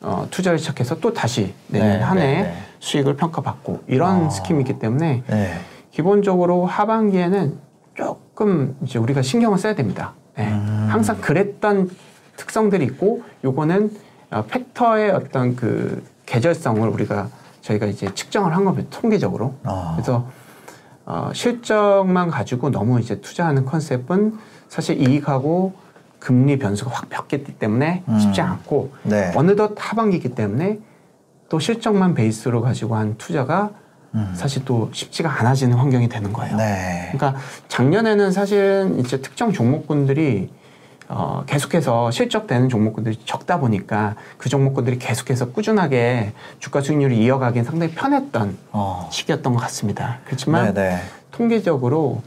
어, 0.00 0.26
투자를 0.30 0.58
시작해서 0.58 0.98
또 0.98 1.12
다시 1.12 1.54
내년 1.68 1.98
네, 1.98 1.98
한해 2.00 2.22
네, 2.22 2.42
네. 2.42 2.56
수익을 2.80 3.16
평가받고 3.16 3.84
이런 3.86 4.26
어. 4.26 4.30
scheme이기 4.30 4.78
때문에 4.78 5.22
네. 5.26 5.54
기본적으로 5.92 6.66
하반기에는 6.66 7.58
조금 7.94 8.76
이제 8.82 8.98
우리가 8.98 9.22
신경을 9.22 9.58
써야 9.58 9.74
됩니다. 9.74 10.14
예. 10.38 10.44
음. 10.44 10.88
항상 10.90 11.20
그랬던 11.20 11.90
특성들이 12.36 12.84
있고 12.84 13.22
요거는 13.44 13.90
어, 14.30 14.44
팩터의 14.46 15.10
어떤 15.10 15.56
그 15.56 16.04
계절성을 16.26 16.86
우리가 16.88 17.28
저희가 17.62 17.86
이제 17.86 18.12
측정을 18.14 18.54
한 18.54 18.64
겁니다. 18.64 18.88
통계적으로. 18.90 19.54
아. 19.64 19.92
그래서 19.96 20.28
어, 21.04 21.30
실적만 21.32 22.30
가지고 22.30 22.70
너무 22.70 23.00
이제 23.00 23.20
투자하는 23.20 23.64
컨셉은 23.64 24.36
사실 24.68 25.00
이익하고 25.00 25.74
금리 26.18 26.58
변수가 26.58 26.90
확 26.90 27.08
바뀌었기 27.08 27.58
때문에 27.58 28.02
음. 28.08 28.18
쉽지 28.18 28.40
않고 28.40 28.92
네. 29.04 29.32
어느덧 29.36 29.74
하반기이기 29.78 30.34
때문에 30.34 30.80
또 31.48 31.60
실적만 31.60 32.14
베이스로 32.14 32.60
가지고 32.62 32.96
한 32.96 33.16
투자가 33.16 33.70
음. 34.16 34.32
사실 34.34 34.64
또 34.64 34.88
쉽지가 34.92 35.40
않아지는 35.40 35.76
환경이 35.76 36.08
되는 36.08 36.32
거예요. 36.32 36.56
네. 36.56 37.10
그러니까 37.12 37.40
작년에는 37.68 38.32
사실은 38.32 38.98
이제 38.98 39.20
특정 39.20 39.52
종목군들이 39.52 40.50
어, 41.08 41.44
계속해서 41.46 42.10
실적되는 42.10 42.68
종목군들이 42.68 43.20
적다 43.24 43.60
보니까 43.60 44.16
그 44.38 44.48
종목군들이 44.48 44.98
계속해서 44.98 45.50
꾸준하게 45.50 46.32
주가 46.58 46.80
수익률을 46.80 47.16
이어가긴 47.16 47.62
상당히 47.62 47.92
편했던 47.94 48.56
어. 48.72 49.08
시기였던 49.12 49.52
것 49.52 49.60
같습니다. 49.60 50.18
그렇지만 50.24 50.74
네네. 50.74 50.98
통계적으로 51.30 52.22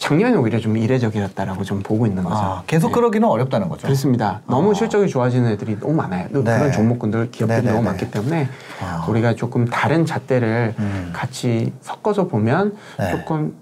작년에 0.00 0.34
오히려 0.36 0.58
좀 0.58 0.78
이례적이었다라고 0.78 1.62
좀 1.62 1.82
보고 1.82 2.06
있는 2.06 2.24
거죠. 2.24 2.36
아, 2.36 2.62
계속 2.66 2.88
네. 2.88 2.94
그러기는 2.94 3.28
어렵다는 3.28 3.68
거죠. 3.68 3.82
그렇습니다. 3.82 4.40
너무 4.48 4.70
아. 4.70 4.74
실적이 4.74 5.08
좋아지는 5.08 5.50
애들이 5.52 5.78
너무 5.78 5.92
많아요. 5.92 6.26
네. 6.32 6.40
그런 6.42 6.72
종목군들, 6.72 7.30
기업들이 7.30 7.58
네네네. 7.58 7.72
너무 7.74 7.84
많기 7.84 8.10
때문에 8.10 8.48
아. 8.82 9.04
우리가 9.08 9.34
조금 9.34 9.66
다른 9.66 10.06
잣대를 10.06 10.74
음. 10.78 11.10
같이 11.12 11.72
섞어서 11.82 12.28
보면 12.28 12.76
네. 12.98 13.10
조금 13.10 13.54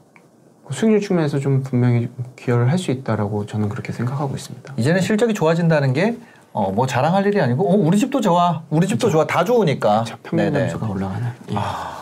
수익률 0.71 1.01
측면에서 1.01 1.41
좀 1.41 1.63
분명히 1.65 2.09
기여를 2.37 2.71
할 2.71 2.79
수 2.79 2.93
있다라고 2.93 3.47
저는 3.47 3.69
그렇게 3.69 3.93
생각하고 3.93 4.37
있습니다. 4.37 4.75
이제는 4.77 5.01
실적이 5.01 5.35
좋아진다는 5.35 5.93
게 5.93 6.17
어, 6.53 6.71
뭐 6.71 6.87
자랑할 6.87 7.27
일이 7.27 7.41
아니고 7.41 7.69
어, 7.69 7.75
우리 7.77 7.99
집도 7.99 8.21
좋아. 8.21 8.63
우리 8.71 8.87
집도 8.87 9.11
좋아. 9.11 9.27
다 9.27 9.43
좋으니까. 9.43 10.05
자, 10.05 10.17
평균. 10.23 10.53
점수가 10.55 10.87
올라가는. 10.87 11.27
예. 11.51 11.55
아, 11.57 11.99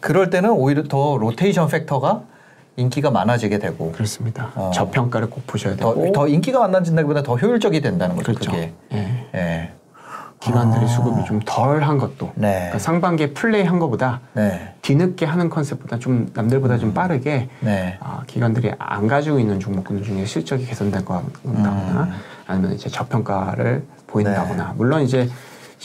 그럴 0.00 0.30
때는 0.30 0.50
오히려 0.52 0.84
더 0.84 1.18
로테이션 1.18 1.68
팩터가 1.68 2.22
인기가 2.76 3.10
많아지게 3.10 3.58
되고 3.58 3.92
그렇습니다. 3.92 4.50
어. 4.54 4.70
저평가를 4.74 5.30
꼭 5.30 5.46
보셔야 5.46 5.76
더, 5.76 5.94
되고 5.94 6.12
더 6.12 6.26
인기가 6.26 6.60
많아진다기보다 6.60 7.22
더 7.22 7.36
효율적이 7.36 7.80
된다는 7.80 8.16
거죠. 8.16 8.32
그렇죠. 8.32 8.50
그게. 8.50 8.72
예. 8.92 9.28
예. 9.34 9.72
기관들의 10.40 10.84
아. 10.84 10.88
수급이 10.88 11.24
좀 11.24 11.40
덜한 11.44 11.96
것도 11.96 12.32
네. 12.34 12.52
그러니까 12.54 12.78
상반기에 12.78 13.32
플레이 13.32 13.62
한 13.62 13.78
것보다 13.78 14.20
네. 14.34 14.74
뒤늦게 14.82 15.24
하는 15.24 15.48
컨셉보다 15.48 15.98
좀 15.98 16.28
남들보다 16.34 16.76
좀 16.76 16.92
빠르게 16.92 17.48
네. 17.60 17.96
아, 18.00 18.22
기관들이 18.26 18.72
안 18.78 19.06
가지고 19.06 19.38
있는 19.38 19.58
종목군들 19.58 20.04
중에 20.04 20.26
실적이 20.26 20.66
개선된다거나 20.66 21.22
음. 21.46 22.12
아니면 22.46 22.72
이제 22.74 22.90
저평가를 22.90 23.84
보인다거나 24.06 24.74
물론 24.76 25.02
이제 25.02 25.30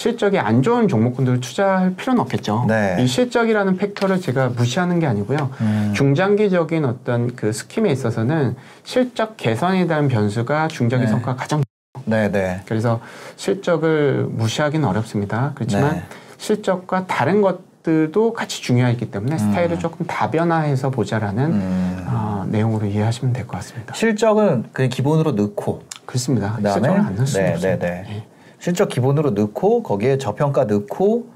실적이 0.03 0.39
안 0.39 0.61
좋은 0.61 0.87
종목군들을 0.87 1.41
투자할 1.41 1.93
필요는 1.95 2.21
없겠죠. 2.21 2.63
네. 2.69 2.95
이 3.01 3.05
실적이라는 3.05 3.75
팩터를 3.75 4.21
제가 4.21 4.47
무시하는 4.47 4.99
게 4.99 5.07
아니고요. 5.07 5.49
음. 5.59 5.91
중장기적인 5.93 6.85
어떤 6.85 7.35
그 7.35 7.51
스킴에 7.51 7.91
있어서는 7.91 8.55
실적 8.85 9.35
개선에 9.35 9.87
대한 9.87 10.07
변수가 10.07 10.69
중장기 10.69 11.03
네. 11.03 11.11
성과가 11.11 11.35
가장 11.35 11.63
네. 12.05 12.31
네. 12.31 12.61
그래서 12.65 13.01
실적을 13.35 14.27
무시하기는 14.31 14.87
어렵습니다. 14.87 15.51
그렇지만 15.55 15.95
네. 15.95 16.03
실적과 16.37 17.05
다른 17.05 17.41
것 17.41 17.67
것들도 17.79 18.33
같이 18.33 18.61
중요하기 18.61 19.09
때문에 19.09 19.37
스타일을 19.37 19.79
조금 19.79 20.05
다변화해서 20.05 20.89
보자라는 20.91 21.43
음. 21.45 22.05
어, 22.07 22.45
내용으로 22.49 22.85
이해하시면 22.85 23.33
될 23.33 23.47
것 23.47 23.57
같습니다. 23.57 23.93
실적은 23.93 24.65
그냥 24.73 24.89
기본으로 24.89 25.31
넣고 25.31 25.83
그렇습니다. 26.05 26.55
그다음에 26.57 26.73
실적을 26.73 26.99
안 26.99 27.15
넣을 27.15 27.27
수는 27.27 27.45
네, 27.45 27.53
없습니다. 27.53 27.85
네, 27.85 28.03
네. 28.07 28.15
예. 28.15 28.38
실적 28.59 28.89
기본으로 28.89 29.31
넣고 29.31 29.83
거기에 29.83 30.17
저평가 30.17 30.65
넣고 30.65 31.27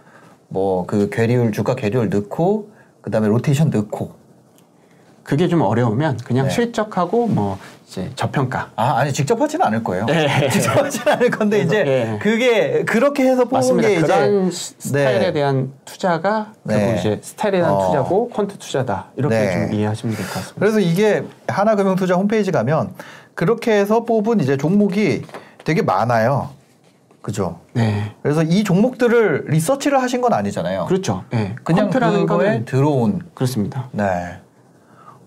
뭐 0.50 0.86
그 0.86 1.10
괴리율 1.10 1.52
주가 1.52 1.76
괴리율 1.76 2.10
넣고 2.10 2.70
그다음에 3.02 3.28
로테이션 3.28 3.70
넣고 3.70 4.12
그게 5.24 5.48
좀 5.48 5.62
어려우면 5.62 6.18
그냥 6.26 6.48
네. 6.48 6.52
실적하고 6.54 7.28
뭐 7.28 7.58
이제 7.88 8.12
저평가 8.16 8.72
아 8.76 8.98
아니 8.98 9.14
직접 9.14 9.40
하지는 9.40 9.66
않을 9.68 9.82
거예요. 9.84 10.06
네. 10.06 10.28
직접 10.52 10.78
하지는 10.78 11.14
않을 11.14 11.30
건데 11.32 11.60
이제 11.62 11.78
예. 11.88 12.20
그게 12.22 12.84
그렇게 12.84 13.24
해서 13.24 13.46
뽑은 13.46 13.58
맞습니다. 13.58 13.88
게 13.88 14.02
그런 14.02 14.48
이제 14.48 14.52
스- 14.58 14.76
스타일에 14.80 15.20
네. 15.20 15.32
대한 15.32 15.72
투자가 15.86 16.52
네. 16.64 16.78
결국 16.78 17.00
이제 17.00 17.20
스타일에 17.24 17.60
대한 17.60 17.74
어. 17.74 17.88
투자고 17.88 18.30
퀀트 18.34 18.60
투자다 18.60 19.12
이렇게 19.16 19.36
네. 19.36 19.54
좀 19.68 19.74
이해하시면 19.74 20.16
될 20.16 20.26
것 20.26 20.34
같습니다. 20.34 20.60
그래서 20.60 20.80
이게 20.82 21.24
하나금융투자 21.48 22.16
홈페이지 22.16 22.52
가면 22.52 22.94
그렇게 23.34 23.72
해서 23.80 24.04
뽑은 24.04 24.42
이제 24.42 24.58
종목이 24.58 25.22
되게 25.64 25.82
많아요. 25.82 26.50
그죠? 27.24 27.60
네, 27.74 28.14
그래서 28.22 28.44
이 28.44 28.64
종목들을 28.66 29.46
리서치를 29.48 30.00
하신 30.02 30.22
건 30.22 30.34
아니잖아요. 30.34 30.86
그렇죠. 30.86 31.24
네. 31.32 31.56
그냥 31.64 31.90
그거에 31.90 32.26
거는 32.26 32.66
들어온 32.66 33.22
그렇습니다. 33.34 33.88
네. 33.92 34.38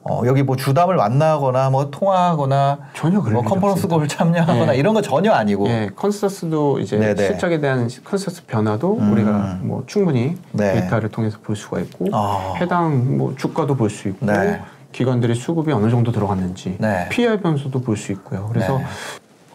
어, 0.08 0.22
여기 0.26 0.42
뭐 0.44 0.54
주담을 0.54 0.94
만나거나 0.94 1.70
뭐 1.70 1.90
통화하거나 1.90 2.78
전혀 2.94 3.20
그럴 3.20 3.32
뭐 3.32 3.42
일이 3.42 3.48
컨퍼런스 3.48 3.86
없습니다. 3.86 3.96
call 3.96 4.06
참여하거나 4.08 4.72
네. 4.72 4.78
이런 4.78 4.94
거 4.94 5.00
전혀 5.00 5.32
아니고 5.32 5.66
예, 5.68 5.90
consensus도 5.96 6.78
이제 6.78 6.96
네네. 6.98 7.26
실적에 7.26 7.60
대한 7.60 7.88
컨센서스 8.04 8.44
변화도 8.46 8.98
음. 8.98 9.12
우리가 9.12 9.58
뭐 9.62 9.82
충분히 9.86 10.36
네. 10.52 10.74
데이터를 10.74 11.08
통해서 11.08 11.38
볼 11.42 11.56
수가 11.56 11.80
있고 11.80 12.10
아. 12.12 12.54
해당 12.58 13.16
뭐 13.16 13.34
주가도 13.36 13.74
볼 13.74 13.88
수 13.90 14.08
있고 14.08 14.26
네. 14.26 14.60
기관들의 14.92 15.34
수급이 15.34 15.72
어느 15.72 15.90
정도 15.90 16.12
들어갔는지 16.12 16.76
네. 16.78 17.08
PER 17.08 17.40
변수도 17.40 17.80
볼 17.80 17.96
수 17.96 18.12
있고요. 18.12 18.46
그래서 18.52 18.78
네. 18.78 18.84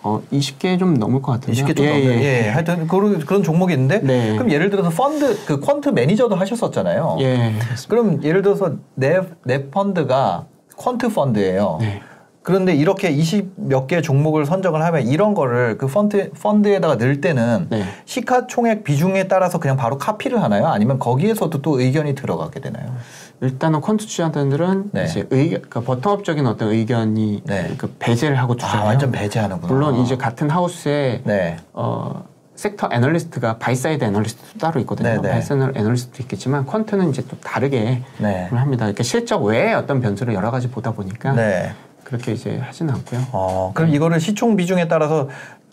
어, 0.03 0.21
20개 0.31 0.79
좀 0.79 0.95
넘을 0.95 1.21
것 1.21 1.33
같은데요. 1.33 1.65
20개 1.65 1.75
좀 1.75 1.85
넘는 1.85 2.23
예, 2.23 2.49
하여튼 2.49 2.87
그런, 2.87 3.19
그런 3.19 3.43
종목이 3.43 3.73
있는데 3.73 3.99
네. 3.99 4.33
그럼 4.35 4.51
예를 4.51 4.69
들어서 4.69 4.89
펀드 4.89 5.45
그 5.45 5.59
quant 5.59 5.91
매니저도 5.91 6.35
하셨었잖아요. 6.35 7.17
예. 7.19 7.53
그럼 7.87 8.23
예를 8.23 8.41
들어서 8.41 8.75
내, 8.95 9.21
내 9.43 9.69
펀드가 9.69 10.45
quant 10.75 11.13
펀드예요. 11.13 11.77
네. 11.81 12.01
그런데 12.43 12.73
이렇게 12.73 13.15
20몇 13.15 13.85
개 13.85 14.01
종목을 14.01 14.45
선정을 14.45 14.83
하면 14.83 15.05
이런 15.05 15.35
거를 15.35 15.77
그 15.77 15.85
펀드 15.85 16.31
펀드에다가 16.31 16.95
넣을 16.95 17.21
때는 17.21 17.67
네. 17.69 17.83
시가 18.05 18.47
총액 18.47 18.83
비중에 18.83 19.27
따라서 19.27 19.59
그냥 19.59 19.77
바로 19.77 19.99
카피를 19.99 20.41
하나요? 20.41 20.65
아니면 20.67 20.97
거기에서도 20.97 21.61
또 21.61 21.79
의견이 21.79 22.15
들어가게 22.15 22.59
되나요? 22.59 22.95
일단은 23.41 23.81
quant 23.81 23.99
투자자들은 23.99 24.89
네. 24.91 25.05
이제 25.05 25.27
의견, 25.29 25.61
그러니까 25.61 25.81
bottom-up적인 25.81 26.47
어떤 26.47 26.69
의견이 26.69 27.43
네. 27.45 27.75
그 27.77 27.93
배제를 27.99 28.37
하고 28.37 28.55
투자해요. 28.55 28.81
아, 28.81 28.85
완전 28.85 29.11
배제하는구나. 29.11 29.71
물론 29.71 29.95
이제 29.97 30.17
같은 30.17 30.49
하우스에 30.49 31.21
네. 31.23 31.57
어, 31.73 32.23
섹터 32.55 32.89
애널리스트가 32.91 33.57
buy-side 33.57 34.03
애널리스트도 34.03 34.59
따로 34.59 34.79
있거든요. 34.81 35.09
네네. 35.09 35.29
buy-side 35.29 35.73
애널리스트도 35.75 36.23
있겠지만 36.23 36.65
quant는 36.65 37.09
이제 37.09 37.23
또 37.27 37.37
다르게 37.39 38.03
네. 38.17 38.47
합니다. 38.51 38.85
이렇게 38.85 39.03
실적 39.03 39.43
외에 39.43 39.73
어떤 39.73 40.01
변수를 40.01 40.33
여러 40.33 40.51
가지 40.51 40.69
보다 40.69 40.91
보니까 40.91 41.33
네. 41.33 41.71
그렇게 42.11 42.33
이제 42.33 42.57
하지는 42.57 42.93
않고요. 42.93 43.21
어, 43.31 43.71
그럼 43.73 43.93
이거를 43.93 44.19
시총 44.19 44.57
비중에 44.57 44.89
따라서 44.89 45.29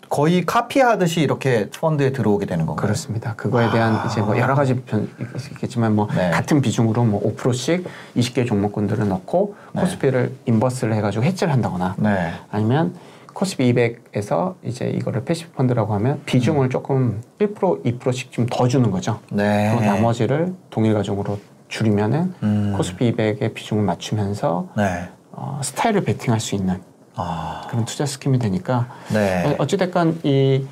거의 0.07 0.45
카피하듯이 0.45 1.19
이렇게 1.21 1.69
펀드에 1.69 2.13
들어오게 2.13 2.45
되는 2.45 2.65
건가요? 2.65 2.81
그렇습니다. 2.83 3.35
그거에 3.35 3.69
대한 3.69 4.07
이제 4.07 4.21
뭐 4.21 4.39
여러 4.39 4.55
가지 4.55 4.73
변 4.81 5.07
있겠지만 5.51 5.95
뭐 5.95 6.07
아. 6.11 6.15
네. 6.15 6.29
같은 6.31 6.61
비중으로 6.61 7.03
뭐 7.03 7.21
5%씩 7.35 7.85
20개 8.15 8.47
종목군들을 8.47 9.07
넣고 9.09 9.55
코스피를 9.75 10.33
inverse를 10.45 10.95
해가지고 10.95 11.25
해지를 11.25 11.51
한다거나 11.53 11.95
네. 11.99 12.31
아니면 12.49 12.95
코스피 13.33 13.71
200에서 13.73 14.55
이제 14.63 14.89
이거를 14.89 15.25
passive 15.25 15.51
펀드라고 15.51 15.93
하면 15.93 16.21
비중을 16.25 16.69
조금 16.69 17.21
1% 17.39 17.83
2%씩 17.99 18.31
좀 18.31 18.47
더 18.49 18.67
주는 18.67 18.89
거죠. 18.89 19.19
음. 19.33 19.37
네. 19.37 19.75
그리고 19.75 19.93
나머지를 19.93 20.53
동일 20.69 20.93
가정으로 20.93 21.37
줄이면은 21.67 22.33
음. 22.41 22.73
코스피 22.75 23.13
200의 23.13 23.53
비중을 23.53 23.83
맞추면서 23.83 24.69
네. 24.75 25.09
어, 25.41 25.61
스타일을 25.63 26.03
베팅할 26.03 26.41
수 26.41 26.53
있는 26.53 26.81
아. 27.15 27.65
그런 27.69 27.85
투자 27.85 28.05
스킴이 28.05 28.39
되니까 28.39 28.87
네. 29.13 29.55
어찌됐건 29.57 30.19
이 30.23 30.65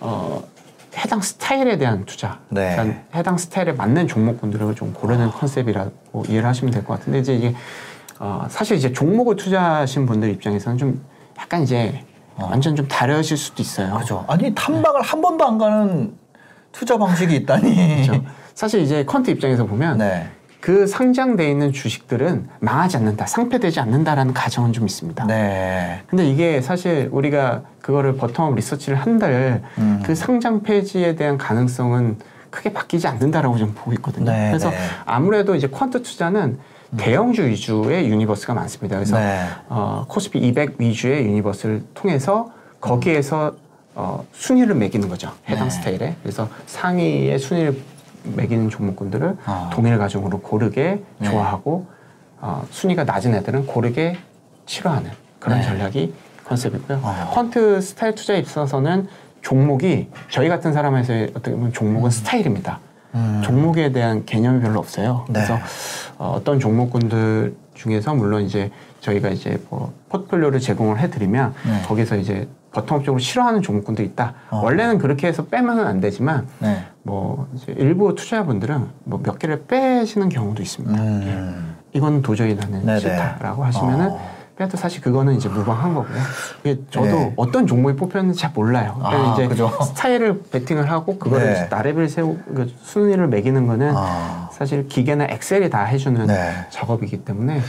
어, 0.00 0.42
해당 0.98 1.22
스타일에 1.22 1.78
대한 1.78 2.04
투자, 2.04 2.38
네. 2.50 2.72
그러니까 2.76 3.00
해당 3.14 3.38
스타일에 3.38 3.72
맞는 3.72 4.06
종목군들을 4.06 4.74
좀 4.74 4.92
고르는 4.92 5.30
컨셉이라고 5.30 6.24
이해를 6.28 6.46
하시면 6.46 6.72
될 6.72 6.84
것 6.84 6.98
같은데 6.98 7.20
이제 7.20 7.34
이게 7.34 7.54
어, 8.18 8.46
사실 8.50 8.76
이제 8.76 8.92
종목을 8.92 9.36
투자하신 9.36 10.04
분들 10.04 10.28
입장에서는 10.30 10.76
좀 10.78 11.02
약간 11.38 11.62
이제 11.62 12.04
완전 12.38 12.76
좀 12.76 12.86
다르실 12.88 13.36
수도 13.38 13.62
있어요. 13.62 13.94
어. 13.94 13.98
그죠. 13.98 14.24
아니 14.28 14.54
탐방을 14.54 15.00
한 15.00 15.22
번도 15.22 15.46
안 15.46 15.56
가는 15.56 16.14
투자 16.70 16.98
방식이 16.98 17.34
있다니. 17.34 18.04
그렇죠? 18.06 18.22
사실 18.54 18.80
이제 18.80 19.04
quant 19.06 19.30
입장에서 19.30 19.64
보면 19.64 19.96
네. 19.98 20.28
그 20.66 20.88
상장돼 20.88 21.48
있는 21.48 21.72
주식들은 21.72 22.48
망하지 22.58 22.96
않는다, 22.96 23.24
상폐되지 23.26 23.78
않는다라는 23.78 24.34
가정은 24.34 24.72
좀 24.72 24.84
있습니다. 24.84 25.24
네. 25.26 26.02
근데 26.08 26.28
이게 26.28 26.60
사실 26.60 27.08
우리가 27.12 27.62
그거를 27.80 28.16
bottom-up 28.16 28.56
리서치를 28.56 28.98
한들 28.98 29.62
음. 29.78 30.02
그 30.04 30.16
상장 30.16 30.64
폐지에 30.64 31.14
대한 31.14 31.38
가능성은 31.38 32.18
크게 32.50 32.72
바뀌지 32.72 33.06
않는다라고 33.06 33.58
좀 33.58 33.74
보고 33.76 33.92
있거든요. 33.92 34.32
네, 34.32 34.48
그래서 34.48 34.70
네. 34.70 34.76
아무래도 35.04 35.54
이제 35.54 35.68
quant 35.68 36.02
투자는 36.02 36.58
대형주 36.96 37.46
위주의 37.46 38.08
universe가 38.08 38.52
많습니다. 38.52 38.96
그래서 38.96 39.20
네. 39.20 39.46
어, 39.68 40.04
코스피 40.08 40.40
200 40.40 40.80
위주의 40.80 41.26
universe를 41.26 41.84
통해서 41.94 42.50
거기에서 42.80 43.54
어, 43.94 44.26
순위를 44.32 44.74
매기는 44.74 45.08
거죠. 45.08 45.30
해당 45.48 45.68
네. 45.68 45.70
스타일에. 45.70 46.16
그래서 46.24 46.48
상위의 46.66 47.38
순위를 47.38 47.80
매기는 48.34 48.68
종목군들을 48.70 49.36
아. 49.44 49.70
동일 49.72 49.98
가정으로 49.98 50.40
고르게 50.40 51.02
네. 51.18 51.28
좋아하고 51.28 51.86
어, 52.40 52.66
순위가 52.70 53.04
낮은 53.04 53.34
애들은 53.34 53.66
고르게 53.66 54.16
싫어하는 54.66 55.10
그런 55.38 55.58
네. 55.58 55.64
전략이 55.64 56.14
컨셉이고요. 56.44 57.00
아. 57.02 57.30
퀀트 57.34 57.80
스타일 57.80 58.14
투자에 58.14 58.38
있어서는 58.38 59.08
종목이 59.42 60.08
저희 60.30 60.48
같은 60.48 60.72
사람에서의 60.72 61.30
어떻게 61.30 61.52
보면 61.52 61.72
종목은 61.72 62.10
스타일입니다. 62.10 62.80
음. 63.14 63.40
종목에 63.44 63.92
대한 63.92 64.24
개념이 64.26 64.60
별로 64.60 64.78
없어요. 64.78 65.24
네. 65.28 65.34
그래서 65.34 65.58
어, 66.18 66.34
어떤 66.36 66.58
종목군들 66.58 67.54
중에서 67.74 68.14
물론 68.14 68.42
이제 68.42 68.70
저희가 69.00 69.28
이제 69.28 69.60
뭐 69.70 69.92
포트폴리오를 70.08 70.60
제공을 70.60 70.98
해드리면 70.98 71.54
네. 71.66 71.82
거기서 71.86 72.16
이제 72.16 72.48
버텀업적으로 72.80 73.18
싫어하는 73.20 73.62
종목군도 73.62 74.02
있다. 74.02 74.34
어. 74.50 74.60
원래는 74.62 74.98
그렇게 74.98 75.26
해서 75.26 75.44
빼면은 75.46 75.86
안 75.86 76.00
되지만 76.00 76.46
네. 76.58 76.84
뭐 77.02 77.48
일부 77.68 78.14
투자자분들은 78.14 78.86
뭐 79.04 79.20
몇 79.22 79.38
개를 79.38 79.64
빼시는 79.66 80.28
경우도 80.28 80.62
있습니다. 80.62 81.04
예. 81.04 81.08
음. 81.32 81.76
이건 81.92 82.22
도저히 82.22 82.54
나는 82.54 82.84
네네. 82.84 83.00
싫다라고 83.00 83.64
하시면은 83.64 84.10
어. 84.10 84.36
빼도 84.56 84.76
사실 84.78 85.02
그거는 85.02 85.34
이제 85.34 85.48
무방한 85.50 85.92
거고요. 85.94 86.16
이게 86.64 86.80
저도 86.90 87.06
네. 87.06 87.32
어떤 87.36 87.66
종목이 87.66 87.94
뽑혔는지 87.96 88.38
잘 88.40 88.52
몰라요. 88.54 88.98
아, 89.02 89.34
이제 89.34 89.46
그죠. 89.48 89.70
스타일을 89.82 90.42
베팅을 90.50 90.90
하고 90.90 91.18
그거를 91.18 91.46
네. 91.52 91.68
나래비를 91.68 92.08
세우 92.08 92.38
그 92.54 92.72
순위를 92.82 93.28
매기는 93.28 93.66
거는 93.66 93.92
아. 93.94 94.48
사실 94.52 94.88
기계나 94.88 95.26
엑셀이 95.28 95.68
다 95.68 95.84
해주는 95.84 96.26
네. 96.26 96.66
작업이기 96.70 97.24
때문에 97.24 97.60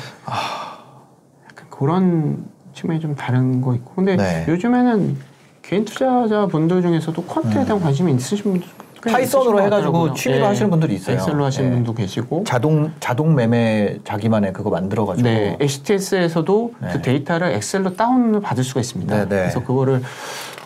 약간 1.50 1.65
그런 1.70 2.46
측면이 2.77 2.99
좀 2.99 3.15
다른 3.15 3.61
거 3.61 3.73
있고 3.75 3.93
근데 3.95 4.15
네. 4.15 4.45
요즘에는 4.47 5.17
개인 5.63 5.83
투자자 5.83 6.45
분들 6.45 6.81
중에서도 6.81 7.25
quant에 7.25 7.65
대한 7.65 7.81
관심이 7.81 8.13
있으신 8.13 8.51
분들 8.51 8.67
꽤 9.03 9.11
파이썬으로 9.11 9.61
해가지고. 9.63 10.13
취미로 10.13 10.45
하시는 10.45 10.69
분들이 10.69 10.95
있어요. 10.95 11.17
엑셀로 11.17 11.43
하시는 11.43 11.69
예. 11.69 11.73
분도 11.75 11.93
계시고 11.93 12.43
자동 12.45 12.91
자동 12.99 13.35
매매 13.35 13.97
자기만의 14.03 14.53
그거 14.53 14.69
만들어가지고. 14.69 15.27
네, 15.27 15.57
HTS에서도 15.59 16.73
네. 16.81 16.89
그 16.93 17.01
데이터를 17.01 17.51
엑셀로 17.53 17.95
다운을 17.95 18.41
받을 18.41 18.63
수가 18.63 18.79
있습니다. 18.79 19.15
네, 19.15 19.21
네. 19.23 19.27
그래서 19.27 19.63
그거를 19.63 20.01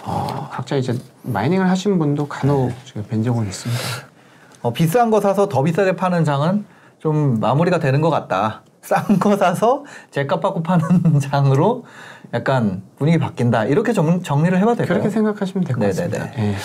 어, 0.05 0.49
각자 0.51 0.75
이제 0.75 0.97
mining을 1.23 1.69
하시는 1.69 1.97
분도 1.99 2.27
간혹 2.27 2.71
제가 2.85 3.05
뵌 3.09 3.23
적은 3.23 3.45
있습니다. 3.47 3.81
어, 4.61 4.73
비싼 4.73 5.09
거 5.11 5.19
사서 5.19 5.49
더 5.49 5.63
비싸게 5.63 5.95
파는 5.95 6.23
장은 6.23 6.65
좀 6.99 7.39
마무리가 7.39 7.79
되는 7.79 8.01
것 8.01 8.09
같다. 8.09 8.61
싼 8.83 9.19
거 9.19 9.37
사서 9.37 9.83
제값 10.11 10.41
받고 10.41 10.63
파는 10.63 11.19
장으로 11.21 11.85
약간 12.33 12.81
분위기 12.97 13.19
바뀐다. 13.19 13.65
이렇게 13.65 13.93
정, 13.93 14.23
정리를 14.23 14.57
해봐도 14.57 14.77
될까요? 14.77 14.99
그렇게 14.99 15.09
생각하시면 15.13 15.63
될 15.65 15.75
것. 15.75 15.85
같습니다. 15.87 16.29
예. 16.39 16.55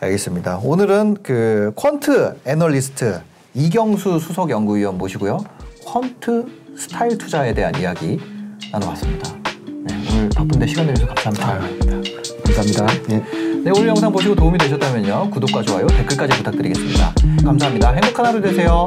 알겠습니다. 0.00 0.60
오늘은 0.62 1.18
그 1.22 1.72
퀀트 1.76 2.36
애널리스트 2.46 3.20
이경수 3.54 4.18
수석 4.18 4.50
연구위원 4.50 4.98
모시고요. 4.98 5.38
퀀트 5.86 6.46
스타일 6.76 7.16
투자에 7.18 7.54
대한 7.54 7.74
이야기 7.76 8.20
나눠봤습니다. 8.72 9.32
네, 9.86 9.94
오늘 10.12 10.28
바쁜데 10.30 10.66
시간 10.66 10.86
내주셔서 10.86 11.14
감사합니다. 11.14 11.64
아닙니다. 11.86 12.10
감사합니다. 12.44 12.86
예. 13.14 13.44
네, 13.64 13.70
오늘 13.74 13.88
영상 13.88 14.12
보시고 14.12 14.34
도움이 14.34 14.58
되셨다면요. 14.58 15.30
구독과 15.30 15.62
좋아요, 15.62 15.86
댓글까지 15.86 16.36
부탁드리겠습니다. 16.38 17.14
감사합니다. 17.44 17.92
행복한 17.92 18.26
하루 18.26 18.40
되세요. 18.40 18.86